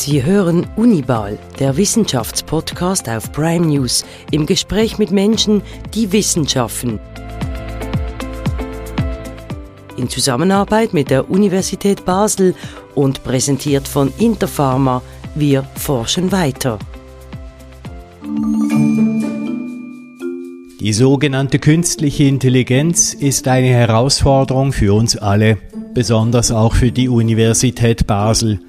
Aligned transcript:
Sie 0.00 0.24
hören 0.24 0.66
Unibal, 0.76 1.38
der 1.58 1.76
Wissenschaftspodcast 1.76 3.06
auf 3.10 3.32
Prime 3.32 3.66
News, 3.66 4.06
im 4.30 4.46
Gespräch 4.46 4.96
mit 4.96 5.10
Menschen, 5.10 5.60
die 5.92 6.10
Wissenschaften. 6.10 6.98
In 9.98 10.08
Zusammenarbeit 10.08 10.94
mit 10.94 11.10
der 11.10 11.30
Universität 11.30 12.06
Basel 12.06 12.54
und 12.94 13.22
präsentiert 13.24 13.86
von 13.86 14.10
Interpharma, 14.18 15.02
wir 15.34 15.64
forschen 15.74 16.32
weiter. 16.32 16.78
Die 20.80 20.94
sogenannte 20.94 21.58
künstliche 21.58 22.24
Intelligenz 22.24 23.12
ist 23.12 23.46
eine 23.48 23.68
Herausforderung 23.68 24.72
für 24.72 24.94
uns 24.94 25.18
alle, 25.18 25.58
besonders 25.92 26.52
auch 26.52 26.74
für 26.74 26.90
die 26.90 27.10
Universität 27.10 28.06
Basel. 28.06 28.60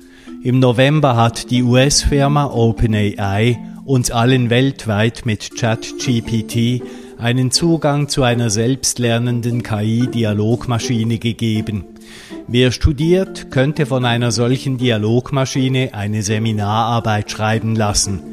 Im 0.43 0.57
November 0.57 1.15
hat 1.15 1.51
die 1.51 1.61
US-Firma 1.61 2.45
OpenAI 2.45 3.59
uns 3.85 4.09
allen 4.09 4.49
weltweit 4.49 5.21
mit 5.23 5.55
ChatGPT 5.55 6.81
einen 7.19 7.51
Zugang 7.51 8.07
zu 8.07 8.23
einer 8.23 8.49
selbstlernenden 8.49 9.61
KI-Dialogmaschine 9.61 11.19
gegeben. 11.19 11.85
Wer 12.47 12.71
studiert, 12.71 13.51
könnte 13.51 13.85
von 13.85 14.03
einer 14.03 14.31
solchen 14.31 14.79
Dialogmaschine 14.79 15.93
eine 15.93 16.23
Seminararbeit 16.23 17.29
schreiben 17.29 17.75
lassen. 17.75 18.23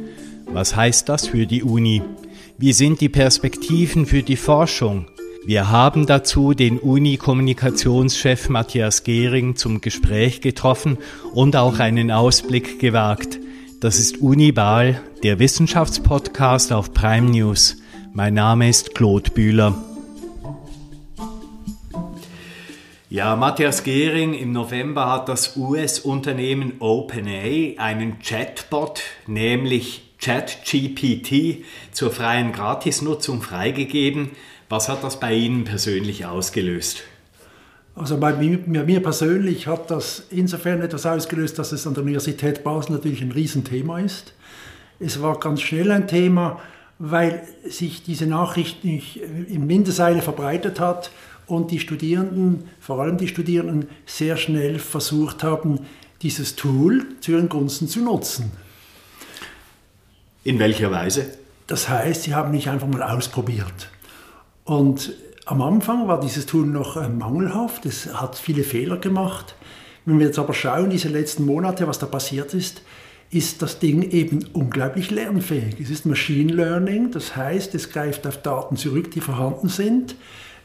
Was 0.47 0.75
heißt 0.75 1.11
das 1.11 1.27
für 1.27 1.45
die 1.45 1.63
Uni? 1.63 2.01
Wie 2.57 2.73
sind 2.73 3.03
die 3.03 3.11
Perspektiven 3.11 4.07
für 4.07 4.23
die 4.23 4.37
Forschung? 4.37 5.09
Wir 5.49 5.71
haben 5.71 6.05
dazu 6.05 6.53
den 6.53 6.79
Uni-Kommunikationschef 6.79 8.51
Matthias 8.51 9.03
Gehring 9.03 9.57
zum 9.57 9.81
Gespräch 9.81 10.43
getroffen 10.43 10.99
und 11.33 11.57
auch 11.57 11.79
einen 11.79 12.11
Ausblick 12.11 12.79
gewagt. 12.79 13.39
Das 13.81 13.99
ist 13.99 14.19
Unibal, 14.19 15.01
der 15.23 15.39
Wissenschaftspodcast 15.39 16.71
auf 16.71 16.93
Prime 16.93 17.31
News. 17.31 17.79
Mein 18.13 18.35
Name 18.35 18.69
ist 18.69 18.95
Claude 18.95 19.31
Bühler. 19.31 19.75
Ja, 23.09 23.35
Matthias 23.35 23.85
Gehring, 23.85 24.35
im 24.35 24.53
November 24.53 25.11
hat 25.11 25.31
das 25.31 25.57
US-Unternehmen 25.57 26.75
OpenAI 26.79 27.77
einen 27.79 28.19
Chatbot, 28.19 29.01
nämlich 29.27 30.03
ChatGPT, 30.21 31.65
zur 31.93 32.11
freien 32.11 32.53
Gratisnutzung 32.53 33.41
freigegeben. 33.41 34.33
Was 34.69 34.89
hat 34.89 35.03
das 35.03 35.19
bei 35.19 35.35
Ihnen 35.35 35.65
persönlich 35.65 36.27
ausgelöst? 36.27 37.03
Also 37.95 38.19
bei 38.19 38.33
mir, 38.35 39.03
persönlich 39.03 39.67
hat 39.67 39.91
das 39.91 40.25
insofern 40.31 40.83
etwas 40.83 41.05
ausgelöst, 41.05 41.59
dass 41.59 41.73
es 41.73 41.87
an 41.87 41.95
der 41.95 42.05
Universität 42.05 42.63
Basel 42.63 42.93
natürlich 42.93 43.23
ein 43.23 43.33
Riesenthema 43.33 43.99
ist. 43.99 44.35
Es 45.01 45.21
war 45.21 45.41
ganz 45.41 45.63
schnell 45.63 45.91
ein 45.91 46.07
Thema, 46.07 46.61
weil 47.01 47.43
sich 47.69 48.05
diese 48.05 48.27
Nachricht 48.27 48.85
nicht 48.85 49.17
in 49.17 49.69
Windeseile 49.69 50.23
verbreitet 50.23 50.79
hat 50.81 51.11
und 51.47 51.71
die 51.71 51.81
Studierenden, 51.81 52.69
vor 52.79 53.01
allem 53.01 53.17
die 53.17 53.29
Studierenden, 53.29 53.89
sehr 54.07 54.37
schnell 54.37 54.79
versucht 54.79 55.43
haben, 55.43 55.81
dieses 56.23 56.57
Tool 56.57 57.07
zu 57.21 57.33
ihren 57.33 57.49
Gunsten 57.49 57.89
zu 57.89 58.01
nutzen. 58.01 58.53
In 60.45 60.59
welcher 60.59 60.91
Weise? 60.91 61.27
Das 61.67 61.89
heißt, 61.89 62.25
sie 62.25 62.35
haben 62.35 62.51
mich 62.51 62.69
einfach 62.69 62.87
mal 62.87 63.03
ausprobiert. 63.03 63.91
Und 64.69 65.15
am 65.47 65.63
Anfang 65.63 66.09
war 66.09 66.21
dieses 66.21 66.45
Tool 66.45 66.67
noch 66.67 66.99
äh, 66.99 67.09
mangelhaft, 67.09 67.87
es 67.87 68.13
hat 68.13 68.37
viele 68.37 68.63
Fehler 68.63 68.99
gemacht. 68.99 69.55
Wenn 70.05 70.19
wir 70.19 70.27
jetzt 70.27 70.39
aber 70.39 70.53
schauen, 70.53 70.91
diese 70.91 71.09
letzten 71.09 71.47
Monate, 71.47 71.89
was 71.89 71.99
da 71.99 72.05
passiert 72.05 72.53
ist, 72.53 72.83
ist 73.31 73.63
das 73.63 73.79
Ding 73.79 74.03
eben 74.03 74.45
unglaublich 74.53 75.11
lernfähig. 75.11 75.81
Es 75.81 75.89
ist 75.89 76.05
Machine 76.05 76.53
Learning, 76.53 77.11
das 77.13 77.35
heißt, 77.35 77.75
es 77.75 77.89
greift 77.89 78.27
auf 78.27 78.43
Daten 78.43 78.77
zurück, 78.77 79.11
die 79.11 79.23
vorhanden 79.23 79.69
sind, 79.69 80.17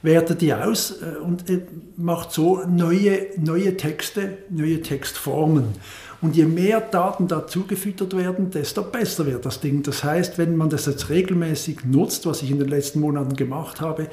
wertet 0.02 0.42
die 0.42 0.54
aus 0.54 1.02
äh, 1.02 1.20
und 1.20 1.50
äh, 1.50 1.62
macht 1.96 2.34
so 2.34 2.62
neue, 2.68 3.28
neue 3.38 3.78
Texte, 3.78 4.38
neue 4.50 4.82
Textformen. 4.82 5.76
Und 6.24 6.38
je 6.38 6.46
mehr 6.46 6.80
Daten 6.80 7.28
dazugefüttert 7.28 8.16
werden, 8.16 8.50
desto 8.50 8.82
besser 8.82 9.26
wird 9.26 9.46
das 9.46 9.60
Ding. 9.60 9.84
Das 9.84 10.06
heißt, 10.06 10.38
wenn 10.38 10.56
man 10.56 10.70
das 10.70 10.86
jetzt 10.86 11.10
regelmäßig 11.10 11.84
nutzt, 11.84 12.26
was 12.26 12.42
ich 12.42 12.50
in 12.50 12.60
den 12.60 12.70
letzten 12.70 13.02
Monaten 13.02 13.36
gemacht 13.36 13.82
habe, 13.82 14.08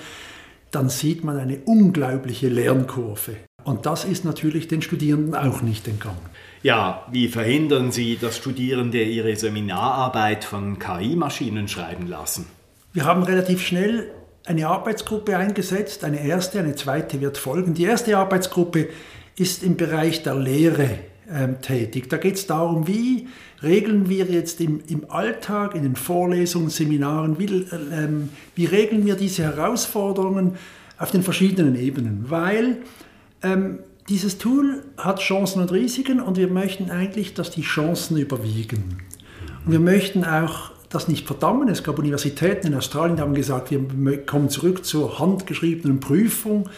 dann 0.72 0.88
sieht 0.88 1.22
man 1.22 1.38
eine 1.38 1.58
unglaubliche 1.66 2.48
Lernkurve. 2.48 3.36
Und 3.62 3.86
das 3.86 4.04
ist 4.04 4.24
natürlich 4.24 4.66
den 4.66 4.82
Studierenden 4.82 5.36
auch 5.36 5.62
nicht 5.62 5.86
entgangen. 5.86 6.18
Ja, 6.64 7.06
wie 7.12 7.28
verhindern 7.28 7.92
Sie, 7.92 8.18
dass 8.20 8.36
Studierende 8.36 9.04
ihre 9.04 9.36
Seminararbeit 9.36 10.42
von 10.42 10.80
KI-Maschinen 10.80 11.68
schreiben 11.68 12.08
lassen? 12.08 12.46
Wir 12.92 13.04
haben 13.04 13.22
relativ 13.22 13.64
schnell 13.64 14.10
eine 14.46 14.66
Arbeitsgruppe 14.66 15.36
eingesetzt, 15.36 16.02
eine 16.02 16.26
erste, 16.26 16.58
eine 16.58 16.74
zweite 16.74 17.20
wird 17.20 17.38
folgen. 17.38 17.74
Die 17.74 17.84
erste 17.84 18.18
Arbeitsgruppe 18.18 18.88
ist 19.36 19.62
im 19.62 19.76
Bereich 19.76 20.24
der 20.24 20.34
Lehre 20.34 20.98
ähm, 21.32 21.60
tätig. 21.60 22.08
Da 22.08 22.16
geht 22.16 22.34
es 22.36 22.46
darum, 22.46 22.86
wie 22.86 23.28
regeln 23.62 24.08
wir 24.08 24.24
jetzt 24.26 24.60
im, 24.60 24.82
im 24.88 25.10
Alltag, 25.10 25.74
in 25.74 25.82
den 25.82 25.96
Vorlesungen, 25.96 26.70
Seminaren, 26.70 27.38
wie, 27.38 27.66
ähm, 27.92 28.30
wie 28.54 28.66
regeln 28.66 29.06
wir 29.06 29.14
diese 29.14 29.42
Herausforderungen 29.44 30.56
auf 30.98 31.10
den 31.10 31.22
verschiedenen 31.22 31.76
Ebenen. 31.76 32.26
Weil 32.28 32.78
ähm, 33.42 33.80
dieses 34.08 34.38
Tool 34.38 34.82
hat 34.96 35.20
Chancen 35.20 35.62
und 35.62 35.72
Risiken 35.72 36.20
und 36.20 36.36
wir 36.36 36.48
möchten 36.48 36.90
eigentlich, 36.90 37.34
dass 37.34 37.50
die 37.50 37.62
Chancen 37.62 38.16
überwiegen. 38.16 38.98
Und 39.64 39.72
wir 39.72 39.80
möchten 39.80 40.24
auch 40.24 40.72
das 40.88 41.06
nicht 41.06 41.26
verdammen. 41.26 41.68
Es 41.68 41.84
gab 41.84 41.98
Universitäten 41.98 42.66
in 42.66 42.74
Australien, 42.74 43.16
die 43.16 43.22
haben 43.22 43.34
gesagt, 43.34 43.70
wir 43.70 44.26
kommen 44.26 44.50
zurück 44.50 44.84
zur 44.84 45.20
handgeschriebenen 45.20 46.00
Prüfung. 46.00 46.68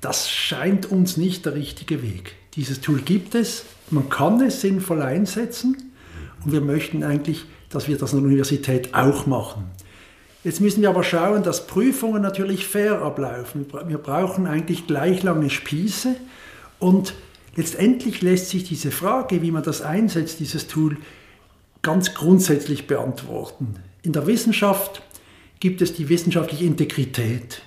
Das 0.00 0.30
scheint 0.30 0.86
uns 0.86 1.16
nicht 1.16 1.44
der 1.44 1.54
richtige 1.54 2.02
Weg. 2.02 2.36
Dieses 2.54 2.80
Tool 2.80 3.00
gibt 3.00 3.34
es, 3.34 3.64
man 3.92 4.08
kann 4.08 4.40
es 4.40 4.60
sinnvoll 4.60 5.02
einsetzen 5.02 5.92
und 6.44 6.52
wir 6.52 6.60
möchten 6.60 7.02
eigentlich, 7.02 7.44
dass 7.70 7.88
wir 7.88 7.98
das 7.98 8.12
an 8.12 8.20
der 8.20 8.28
Universität 8.28 8.94
auch 8.94 9.26
machen. 9.26 9.64
Jetzt 10.44 10.60
müssen 10.60 10.82
wir 10.82 10.88
aber 10.88 11.02
schauen, 11.02 11.42
dass 11.42 11.66
Prüfungen 11.66 12.22
natürlich 12.22 12.66
fair 12.66 13.02
ablaufen. 13.02 13.66
Wir 13.86 13.98
brauchen 13.98 14.46
eigentlich 14.46 14.86
gleich 14.86 15.22
lange 15.22 15.50
Spieße 15.50 16.14
und 16.78 17.14
letztendlich 17.56 18.22
lässt 18.22 18.50
sich 18.50 18.64
diese 18.64 18.90
Frage, 18.90 19.42
wie 19.42 19.50
man 19.50 19.62
das 19.62 19.82
einsetzt, 19.82 20.40
dieses 20.40 20.68
Tool, 20.68 20.96
ganz 21.82 22.14
grundsätzlich 22.14 22.86
beantworten. 22.86 23.74
In 24.02 24.12
der 24.12 24.26
Wissenschaft 24.26 25.02
gibt 25.60 25.82
es 25.82 25.92
die 25.92 26.08
wissenschaftliche 26.08 26.64
Integrität. 26.64 27.62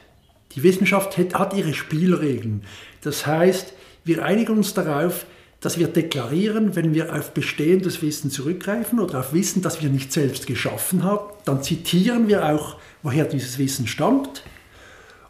Die 0.55 0.63
Wissenschaft 0.63 1.17
hat 1.17 1.53
ihre 1.53 1.73
Spielregeln. 1.73 2.63
Das 3.01 3.25
heißt, 3.25 3.73
wir 4.03 4.23
einigen 4.25 4.57
uns 4.57 4.73
darauf, 4.73 5.25
dass 5.61 5.77
wir 5.77 5.87
deklarieren, 5.87 6.75
wenn 6.75 6.93
wir 6.93 7.15
auf 7.15 7.33
bestehendes 7.33 8.01
Wissen 8.01 8.31
zurückgreifen 8.31 8.99
oder 8.99 9.19
auf 9.19 9.31
Wissen, 9.31 9.61
das 9.61 9.81
wir 9.81 9.89
nicht 9.89 10.11
selbst 10.11 10.47
geschaffen 10.47 11.03
haben, 11.03 11.29
dann 11.45 11.63
zitieren 11.63 12.27
wir 12.27 12.49
auch, 12.49 12.77
woher 13.03 13.25
dieses 13.25 13.57
Wissen 13.59 13.87
stammt. 13.87 14.43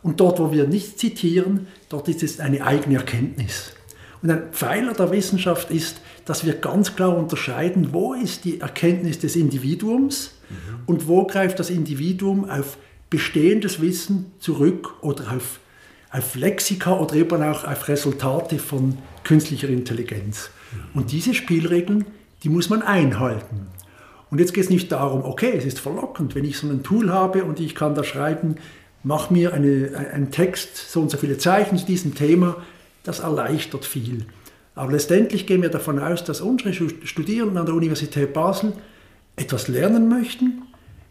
Und 0.02 0.20
dort, 0.20 0.40
wo 0.40 0.52
wir 0.52 0.68
nicht 0.68 0.98
zitieren, 0.98 1.68
dort 1.90 2.08
ist 2.08 2.24
es 2.24 2.40
eine 2.40 2.66
eigene 2.66 2.96
Erkenntnis. 2.96 3.74
Und 4.24 4.32
ein 4.32 4.52
Pfeiler 4.52 4.94
der 4.94 5.12
Wissenschaft 5.12 5.70
ist, 5.70 6.02
dass 6.26 6.46
wir 6.46 6.54
ganz 6.54 6.96
klar 6.96 7.16
unterscheiden, 7.16 7.90
wo 7.92 8.14
ist 8.14 8.46
die 8.46 8.62
Erkenntnis 8.62 9.20
des 9.20 9.36
Individuums 9.36 10.36
mhm. 10.50 10.80
und 10.86 11.08
wo 11.08 11.26
greift 11.26 11.60
das 11.60 11.70
Individuum 11.70 12.50
auf 12.50 12.78
bestehendes 13.10 13.82
Wissen 13.82 14.32
zurück 14.40 14.94
oder 15.02 15.34
auf 15.36 15.60
auf 16.12 16.36
Lexika 16.36 16.98
oder 16.98 17.16
eben 17.16 17.42
auch 17.42 17.64
auf 17.64 17.88
Resultate 17.88 18.60
von 18.60 18.98
künstlicher 19.24 19.70
Intelligenz. 19.70 20.50
Und 20.94 21.12
diese 21.12 21.34
Spielregeln, 21.34 22.06
die 22.44 22.50
muss 22.50 22.70
man 22.70 22.82
einhalten. 22.82 23.68
Und 24.30 24.40
jetzt 24.40 24.54
geht 24.54 24.66
es 24.66 24.70
nicht 24.70 24.92
darum, 24.92 25.24
okay, 25.24 25.54
es 25.58 25.66
ist 25.66 25.80
verlockend, 25.80 26.36
wenn 26.36 26.46
ich 26.46 26.58
so 26.58 26.68
ein 26.68 26.84
Tool 26.84 27.12
habe 27.12 27.44
und 27.44 27.60
ich 27.60 27.76
kann 27.76 27.96
da 27.96 28.04
schreiben, 28.04 28.56
mach 29.04 29.30
mir 29.30 29.54
eine, 29.54 30.10
einen 30.14 30.32
Text, 30.32 30.78
so 30.78 31.02
und 31.02 31.12
so 31.12 31.18
viele 31.18 31.38
Zeichen 31.38 31.78
zu 31.78 31.86
diesem 31.86 32.16
Thema, 32.16 32.58
das 33.04 33.20
erleichtert 33.20 33.86
viel. 33.86 34.26
Aber 34.76 34.94
letztendlich 34.94 35.48
gehen 35.48 35.62
wir 35.62 35.70
davon 35.70 36.00
aus, 36.00 36.24
dass 36.24 36.40
unsere 36.40 36.74
Studierenden 37.06 37.58
an 37.58 37.66
der 37.66 37.76
Universität 37.76 38.34
Basel 38.34 38.74
etwas 39.36 39.68
lernen 39.68 40.08
möchten, 40.08 40.62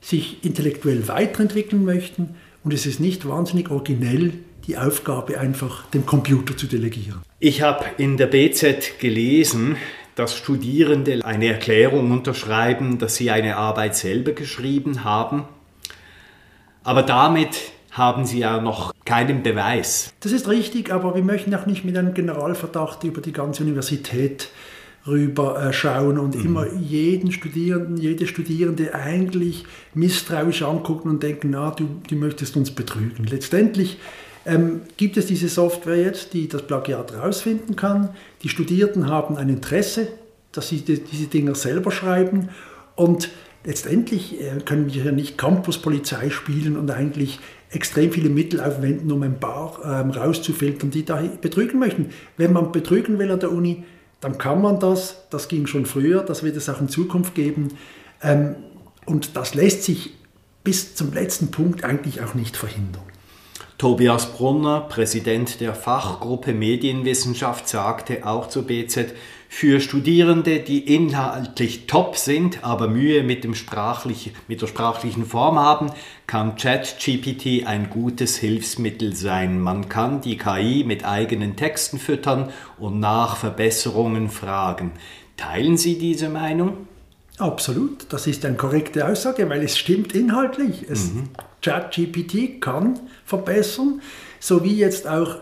sich 0.00 0.43
intellektuell 0.44 1.08
weiterentwickeln 1.08 1.85
möchten 1.85 2.37
und 2.64 2.73
es 2.73 2.87
ist 2.87 3.00
nicht 3.00 3.29
wahnsinnig 3.29 3.70
originell, 3.70 4.32
die 4.67 4.77
Aufgabe 4.77 5.39
einfach 5.39 5.87
dem 5.87 6.07
Computer 6.07 6.57
zu 6.57 6.67
delegieren. 6.67 7.23
Ich 7.39 7.62
habe 7.62 7.85
in 7.99 8.17
der 8.17 8.27
BZ 8.27 8.99
gelesen, 8.99 9.77
dass 10.15 10.37
Studierende 10.37 11.25
eine 11.25 11.47
Erklärung 11.47 12.11
unterschreiben, 12.11 12.99
dass 12.99 13.17
sie 13.17 13.31
eine 13.31 13.57
Arbeit 13.57 13.97
selber 13.97 14.33
geschrieben 14.33 15.05
haben. 15.05 15.45
Aber 16.83 17.03
damit 17.03 17.73
haben 17.91 18.25
sie 18.25 18.41
ja 18.41 18.61
noch 18.61 18.93
keinen 19.05 19.43
Beweis. 19.43 20.12
Das 20.21 20.33
ist 20.33 20.49
richtig, 20.49 20.93
aber 20.93 21.15
wir 21.15 21.23
möchten 21.23 21.55
auch 21.55 21.67
nicht 21.67 21.85
mit 21.85 21.97
einem 21.97 22.15
Generalverdacht 22.15 23.03
über 23.05 23.21
die 23.21 23.33
ganze 23.33 23.63
Universität 23.65 24.49
rüber 25.06 25.63
äh, 25.63 25.73
schauen 25.73 26.19
und 26.19 26.37
mhm. 26.37 26.45
immer 26.45 26.67
jeden 26.73 27.33
Studierenden, 27.33 27.97
jede 27.97 28.27
Studierende 28.27 28.95
eigentlich 28.95 29.65
misstrauisch 29.95 30.63
angucken 30.63 31.09
und 31.09 31.23
denken, 31.23 31.51
na, 31.51 31.71
du, 31.71 31.89
du 32.09 32.17
möchtest 32.17 32.56
uns 32.56 32.71
betrügen. 32.71 33.25
Letztendlich 33.25 33.99
ähm, 34.47 34.83
gibt 34.97 35.17
es 35.17 35.27
diese 35.27 35.49
Software 35.49 36.01
jetzt, 36.01 36.33
die 36.33 36.49
das 36.49 36.63
Plagiat 36.63 37.13
herausfinden 37.13 37.77
kann. 37.77 38.11
Die 38.43 38.49
Studierenden 38.49 39.09
haben 39.09 39.37
ein 39.37 39.49
Interesse, 39.49 40.09
dass 40.53 40.69
sie 40.69 40.79
die, 40.79 41.01
diese 41.01 41.27
Dinger 41.27 41.55
selber 41.55 41.91
schreiben 41.91 42.49
und 42.97 43.31
letztendlich 43.65 44.41
äh, 44.41 44.61
können 44.65 44.87
wir 44.93 45.03
hier 45.03 45.13
nicht 45.13 45.39
Campuspolizei 45.39 46.31
spielen 46.31 46.77
und 46.77 46.91
eigentlich 46.91 47.39
extrem 47.71 48.11
viele 48.11 48.31
Mittel 48.31 48.61
aufwenden, 48.61 49.13
um 49.13 49.23
ein 49.23 49.39
paar 49.39 49.79
ähm, 49.85 50.11
rauszufiltern, 50.11 50.91
die 50.91 51.05
da 51.05 51.23
betrügen 51.41 51.79
möchten. 51.79 52.11
Wenn 52.37 52.53
man 52.53 52.73
betrügen 52.73 53.19
will 53.19 53.31
an 53.31 53.41
der 53.41 53.53
Uni, 53.53 53.85
dann 54.21 54.39
kann 54.39 54.61
man 54.61 54.81
das. 54.81 55.29
Das 55.31 55.49
ging 55.49 55.67
schon 55.67 55.87
früher, 55.87 56.23
das 56.23 56.43
wird 56.43 56.57
es 56.57 56.69
auch 56.69 56.81
in 56.81 56.89
Zukunft 56.89 57.35
geben. 57.35 57.69
Ähm, 58.23 58.57
und 59.07 59.37
das 59.37 59.55
lässt 59.55 59.85
sich 59.85 60.15
bis 60.65 60.95
zum 60.95 61.13
letzten 61.13 61.51
Punkt 61.51 61.85
eigentlich 61.85 62.23
auch 62.23 62.35
nicht 62.35 62.57
verhindern. 62.57 63.03
Tobias 63.81 64.35
Brunner, 64.35 64.82
Präsident 64.82 65.62
der 65.62 65.75
Fachgruppe 65.75 66.53
Medienwissenschaft, 66.53 67.67
sagte 67.67 68.27
auch 68.27 68.50
zur 68.50 68.67
BZ, 68.67 69.15
für 69.49 69.81
Studierende, 69.81 70.59
die 70.59 70.94
inhaltlich 70.94 71.87
top 71.87 72.19
sind, 72.19 72.62
aber 72.62 72.88
Mühe 72.88 73.23
mit, 73.23 73.43
dem 73.43 73.55
sprachlich, 73.55 74.32
mit 74.49 74.61
der 74.61 74.67
sprachlichen 74.67 75.25
Form 75.25 75.59
haben, 75.59 75.93
kann 76.27 76.56
ChatGPT 76.56 77.67
ein 77.67 77.88
gutes 77.88 78.37
Hilfsmittel 78.37 79.17
sein. 79.17 79.59
Man 79.59 79.88
kann 79.88 80.21
die 80.21 80.37
KI 80.37 80.85
mit 80.85 81.06
eigenen 81.06 81.56
Texten 81.56 81.99
füttern 81.99 82.50
und 82.79 83.00
nach 83.00 83.38
Verbesserungen 83.38 84.29
fragen. 84.29 84.93
Teilen 85.38 85.79
Sie 85.79 85.97
diese 85.97 86.29
Meinung? 86.29 86.87
Absolut, 87.38 88.12
das 88.12 88.27
ist 88.27 88.44
eine 88.44 88.59
korrekte 88.59 89.09
Aussage, 89.09 89.49
weil 89.49 89.62
es 89.62 89.79
stimmt 89.79 90.15
inhaltlich. 90.15 90.87
mhm. 91.15 91.31
ChatGPT 91.62 92.61
kann 92.61 92.99
verbessern, 93.25 94.01
so 94.39 94.65
wie 94.65 94.77
jetzt 94.77 95.07
auch 95.07 95.37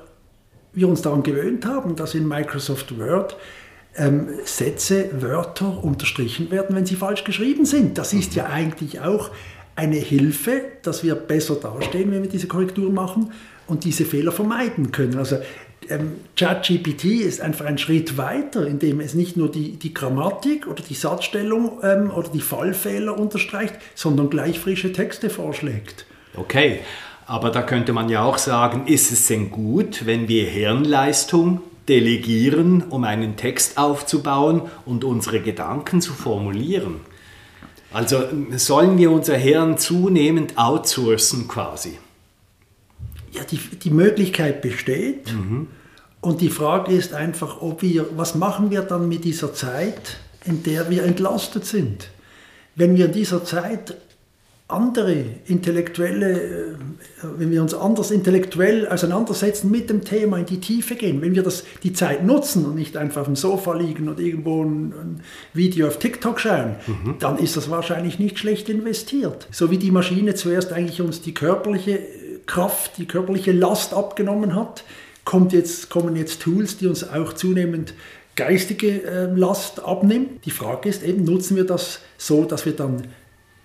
wir 0.72 0.88
uns 0.88 1.02
daran 1.02 1.22
gewöhnt 1.22 1.66
haben, 1.66 1.96
dass 1.96 2.14
in 2.14 2.26
Microsoft 2.26 2.98
Word 2.98 3.36
ähm, 3.96 4.28
Sätze, 4.44 5.10
Wörter 5.20 5.82
unterstrichen 5.82 6.50
werden, 6.50 6.76
wenn 6.76 6.86
sie 6.86 6.94
falsch 6.94 7.24
geschrieben 7.24 7.64
sind. 7.64 7.98
Das 7.98 8.12
ist 8.12 8.34
ja 8.34 8.46
eigentlich 8.46 9.00
auch 9.00 9.30
eine 9.74 9.96
Hilfe, 9.96 10.62
dass 10.82 11.04
wir 11.04 11.14
besser 11.14 11.56
dastehen, 11.56 12.10
wenn 12.10 12.22
wir 12.22 12.30
diese 12.30 12.48
Korrektur 12.48 12.90
machen 12.90 13.32
und 13.66 13.84
diese 13.84 14.04
Fehler 14.04 14.32
vermeiden 14.32 14.92
können. 14.92 15.18
Also 15.18 15.38
ChatGPT 16.36 17.04
ist 17.04 17.40
einfach 17.40 17.64
ein 17.64 17.78
Schritt 17.78 18.16
weiter, 18.16 18.66
indem 18.66 19.00
es 19.00 19.14
nicht 19.14 19.36
nur 19.36 19.50
die, 19.50 19.72
die 19.72 19.94
Grammatik 19.94 20.66
oder 20.66 20.82
die 20.82 20.94
Satzstellung 20.94 21.80
ähm, 21.82 22.10
oder 22.10 22.28
die 22.28 22.40
Fallfehler 22.40 23.18
unterstreicht, 23.18 23.74
sondern 23.94 24.30
gleich 24.30 24.58
frische 24.58 24.92
Texte 24.92 25.30
vorschlägt. 25.30 26.06
Okay, 26.34 26.80
aber 27.26 27.50
da 27.50 27.62
könnte 27.62 27.92
man 27.92 28.08
ja 28.08 28.22
auch 28.22 28.38
sagen, 28.38 28.86
ist 28.86 29.12
es 29.12 29.26
denn 29.26 29.50
gut, 29.50 30.06
wenn 30.06 30.28
wir 30.28 30.46
Hirnleistung 30.46 31.60
delegieren, 31.88 32.84
um 32.90 33.04
einen 33.04 33.36
Text 33.36 33.78
aufzubauen 33.78 34.62
und 34.84 35.04
unsere 35.04 35.40
Gedanken 35.40 36.00
zu 36.00 36.12
formulieren. 36.12 37.00
Also 37.92 38.24
sollen 38.56 38.98
wir 38.98 39.10
unser 39.10 39.36
Hirn 39.36 39.78
zunehmend 39.78 40.58
outsourcen 40.58 41.48
quasi? 41.48 41.98
Ja, 43.32 43.44
die, 43.44 43.56
die 43.58 43.90
Möglichkeit 43.90 44.60
besteht. 44.60 45.32
Mhm. 45.32 45.68
Und 46.20 46.40
die 46.40 46.50
Frage 46.50 46.92
ist 46.92 47.14
einfach, 47.14 47.60
ob 47.62 47.82
wir, 47.82 48.06
was 48.16 48.34
machen 48.34 48.70
wir 48.70 48.82
dann 48.82 49.08
mit 49.08 49.24
dieser 49.24 49.54
Zeit, 49.54 50.18
in 50.44 50.62
der 50.62 50.90
wir 50.90 51.04
entlastet 51.04 51.64
sind? 51.64 52.08
Wenn 52.74 52.96
wir 52.96 53.06
in 53.06 53.12
dieser 53.12 53.44
Zeit 53.44 53.96
andere 54.68 55.24
intellektuelle, 55.46 56.42
äh, 56.42 56.74
wenn 57.38 57.50
wir 57.50 57.62
uns 57.62 57.72
anders 57.72 58.10
intellektuell 58.10 58.86
auseinandersetzen 58.86 59.70
mit 59.70 59.88
dem 59.88 60.04
Thema, 60.04 60.38
in 60.38 60.44
die 60.44 60.60
Tiefe 60.60 60.94
gehen, 60.94 61.22
wenn 61.22 61.34
wir 61.34 61.42
das, 61.42 61.64
die 61.82 61.94
Zeit 61.94 62.24
nutzen 62.24 62.66
und 62.66 62.74
nicht 62.74 62.96
einfach 62.96 63.22
auf 63.22 63.26
dem 63.26 63.36
Sofa 63.36 63.72
liegen 63.74 64.08
und 64.08 64.20
irgendwo 64.20 64.62
ein, 64.62 64.92
ein 64.92 65.20
Video 65.54 65.86
auf 65.86 65.98
TikTok 65.98 66.38
schauen, 66.38 66.76
mhm. 66.86 67.14
dann 67.18 67.38
ist 67.38 67.56
das 67.56 67.70
wahrscheinlich 67.70 68.18
nicht 68.18 68.38
schlecht 68.38 68.68
investiert. 68.68 69.48
So 69.50 69.70
wie 69.70 69.78
die 69.78 69.90
Maschine 69.90 70.34
zuerst 70.34 70.70
eigentlich 70.70 71.00
uns 71.00 71.22
die 71.22 71.32
körperliche 71.32 72.00
Kraft, 72.44 72.98
die 72.98 73.06
körperliche 73.06 73.52
Last 73.52 73.94
abgenommen 73.94 74.54
hat, 74.54 74.84
kommt 75.28 75.52
jetzt, 75.52 75.90
kommen 75.90 76.16
jetzt 76.16 76.40
Tools, 76.40 76.78
die 76.78 76.86
uns 76.86 77.06
auch 77.06 77.34
zunehmend 77.34 77.92
geistige 78.34 79.02
äh, 79.02 79.26
Last 79.26 79.78
abnimmt. 79.84 80.42
Die 80.46 80.50
Frage 80.50 80.88
ist 80.88 81.02
eben, 81.02 81.24
nutzen 81.24 81.54
wir 81.54 81.64
das 81.64 82.00
so, 82.16 82.46
dass 82.46 82.64
wir 82.64 82.72
dann 82.72 83.02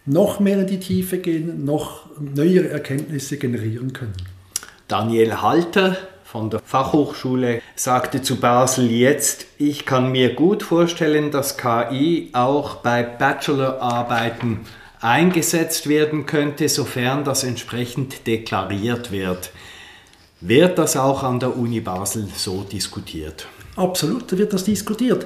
noch 0.05 0.41
mehr 0.41 0.59
in 0.59 0.67
die 0.67 0.81
Tiefe 0.81 1.19
gehen, 1.19 1.63
noch 1.63 2.07
neuere 2.19 2.67
Erkenntnisse 2.67 3.37
generieren 3.37 3.93
können. 3.93 4.11
Daniel 4.89 5.41
Halter 5.41 5.95
von 6.25 6.49
der 6.49 6.59
Fachhochschule 6.59 7.61
sagte 7.77 8.21
zu 8.21 8.41
Basel 8.41 8.91
jetzt, 8.91 9.45
ich 9.57 9.85
kann 9.85 10.11
mir 10.11 10.33
gut 10.33 10.63
vorstellen, 10.63 11.31
dass 11.31 11.55
KI 11.55 12.29
auch 12.33 12.75
bei 12.75 13.03
Bachelorarbeiten 13.03 14.59
eingesetzt 14.99 15.87
werden 15.87 16.25
könnte, 16.25 16.67
sofern 16.67 17.23
das 17.23 17.45
entsprechend 17.45 18.27
deklariert 18.27 19.13
wird. 19.13 19.51
Wird 20.45 20.77
das 20.77 20.97
auch 20.97 21.23
an 21.23 21.39
der 21.39 21.55
Uni 21.55 21.79
Basel 21.79 22.27
so 22.35 22.63
diskutiert? 22.63 23.47
Absolut, 23.77 24.29
da 24.29 24.37
wird 24.37 24.51
das 24.51 24.65
diskutiert. 24.65 25.25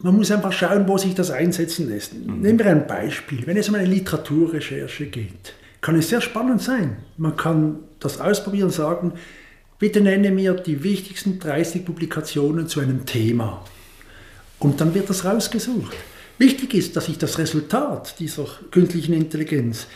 Man 0.00 0.14
muss 0.14 0.30
einfach 0.30 0.52
schauen, 0.52 0.86
wo 0.86 0.98
sich 0.98 1.14
das 1.14 1.30
einsetzen 1.30 1.88
lässt. 1.88 2.12
Mhm. 2.12 2.40
Nehmen 2.42 2.58
wir 2.58 2.66
ein 2.66 2.86
Beispiel. 2.86 3.46
Wenn 3.46 3.56
es 3.56 3.70
um 3.70 3.74
eine 3.74 3.86
Literaturrecherche 3.86 5.06
geht, 5.06 5.54
kann 5.80 5.96
es 5.96 6.10
sehr 6.10 6.20
spannend 6.20 6.60
sein. 6.60 6.98
Man 7.16 7.36
kann 7.36 7.78
das 7.98 8.20
ausprobieren 8.20 8.66
und 8.66 8.74
sagen, 8.74 9.12
bitte 9.78 10.02
nenne 10.02 10.30
mir 10.30 10.52
die 10.52 10.82
wichtigsten 10.82 11.38
30 11.38 11.86
Publikationen 11.86 12.68
zu 12.68 12.80
einem 12.80 13.06
Thema. 13.06 13.64
Und 14.58 14.78
dann 14.78 14.94
wird 14.94 15.08
das 15.08 15.24
rausgesucht. 15.24 15.96
Wichtig 16.36 16.74
ist, 16.74 16.96
dass 16.96 17.08
ich 17.08 17.16
das 17.16 17.38
Resultat 17.38 18.16
dieser 18.18 18.44
künstlichen 18.70 19.14
Intelligenz, 19.14 19.86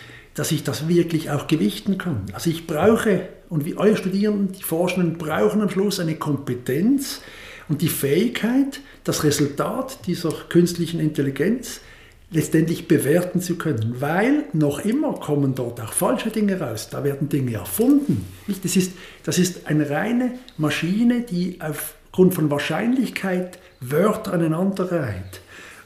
dass 0.40 0.52
ich 0.52 0.64
das 0.64 0.88
wirklich 0.88 1.30
auch 1.30 1.48
gewichten 1.48 1.98
kann. 1.98 2.24
Also 2.32 2.48
ich 2.48 2.66
brauche, 2.66 3.28
und 3.50 3.66
wie 3.66 3.76
eure 3.76 3.98
Studierenden, 3.98 4.52
die 4.52 4.62
Forschenden 4.62 5.18
brauchen 5.18 5.60
am 5.60 5.68
Schluss 5.68 6.00
eine 6.00 6.14
Kompetenz, 6.14 7.20
und 7.68 7.82
die 7.82 7.90
Fähigkeit, 7.90 8.80
das 9.04 9.22
Resultat 9.22 10.06
dieser 10.06 10.30
künstlichen 10.48 10.98
Intelligenz 10.98 11.82
letztendlich 12.30 12.88
bewerten 12.88 13.42
zu 13.42 13.56
können, 13.56 13.96
weil 13.98 14.44
noch 14.54 14.78
immer 14.78 15.12
kommen 15.12 15.54
dort 15.54 15.78
auch 15.78 15.92
falsche 15.92 16.30
Dinge 16.30 16.58
raus, 16.58 16.88
da 16.90 17.04
werden 17.04 17.28
Dinge 17.28 17.56
erfunden. 17.56 18.24
Das 18.62 18.76
ist, 18.76 18.92
das 19.24 19.38
ist 19.38 19.66
eine 19.66 19.90
reine 19.90 20.38
Maschine, 20.56 21.20
die 21.20 21.58
aufgrund 21.60 22.32
von 22.32 22.50
Wahrscheinlichkeit 22.50 23.58
Wörter 23.80 24.32
aneinander 24.32 24.90
reiht. 24.90 25.42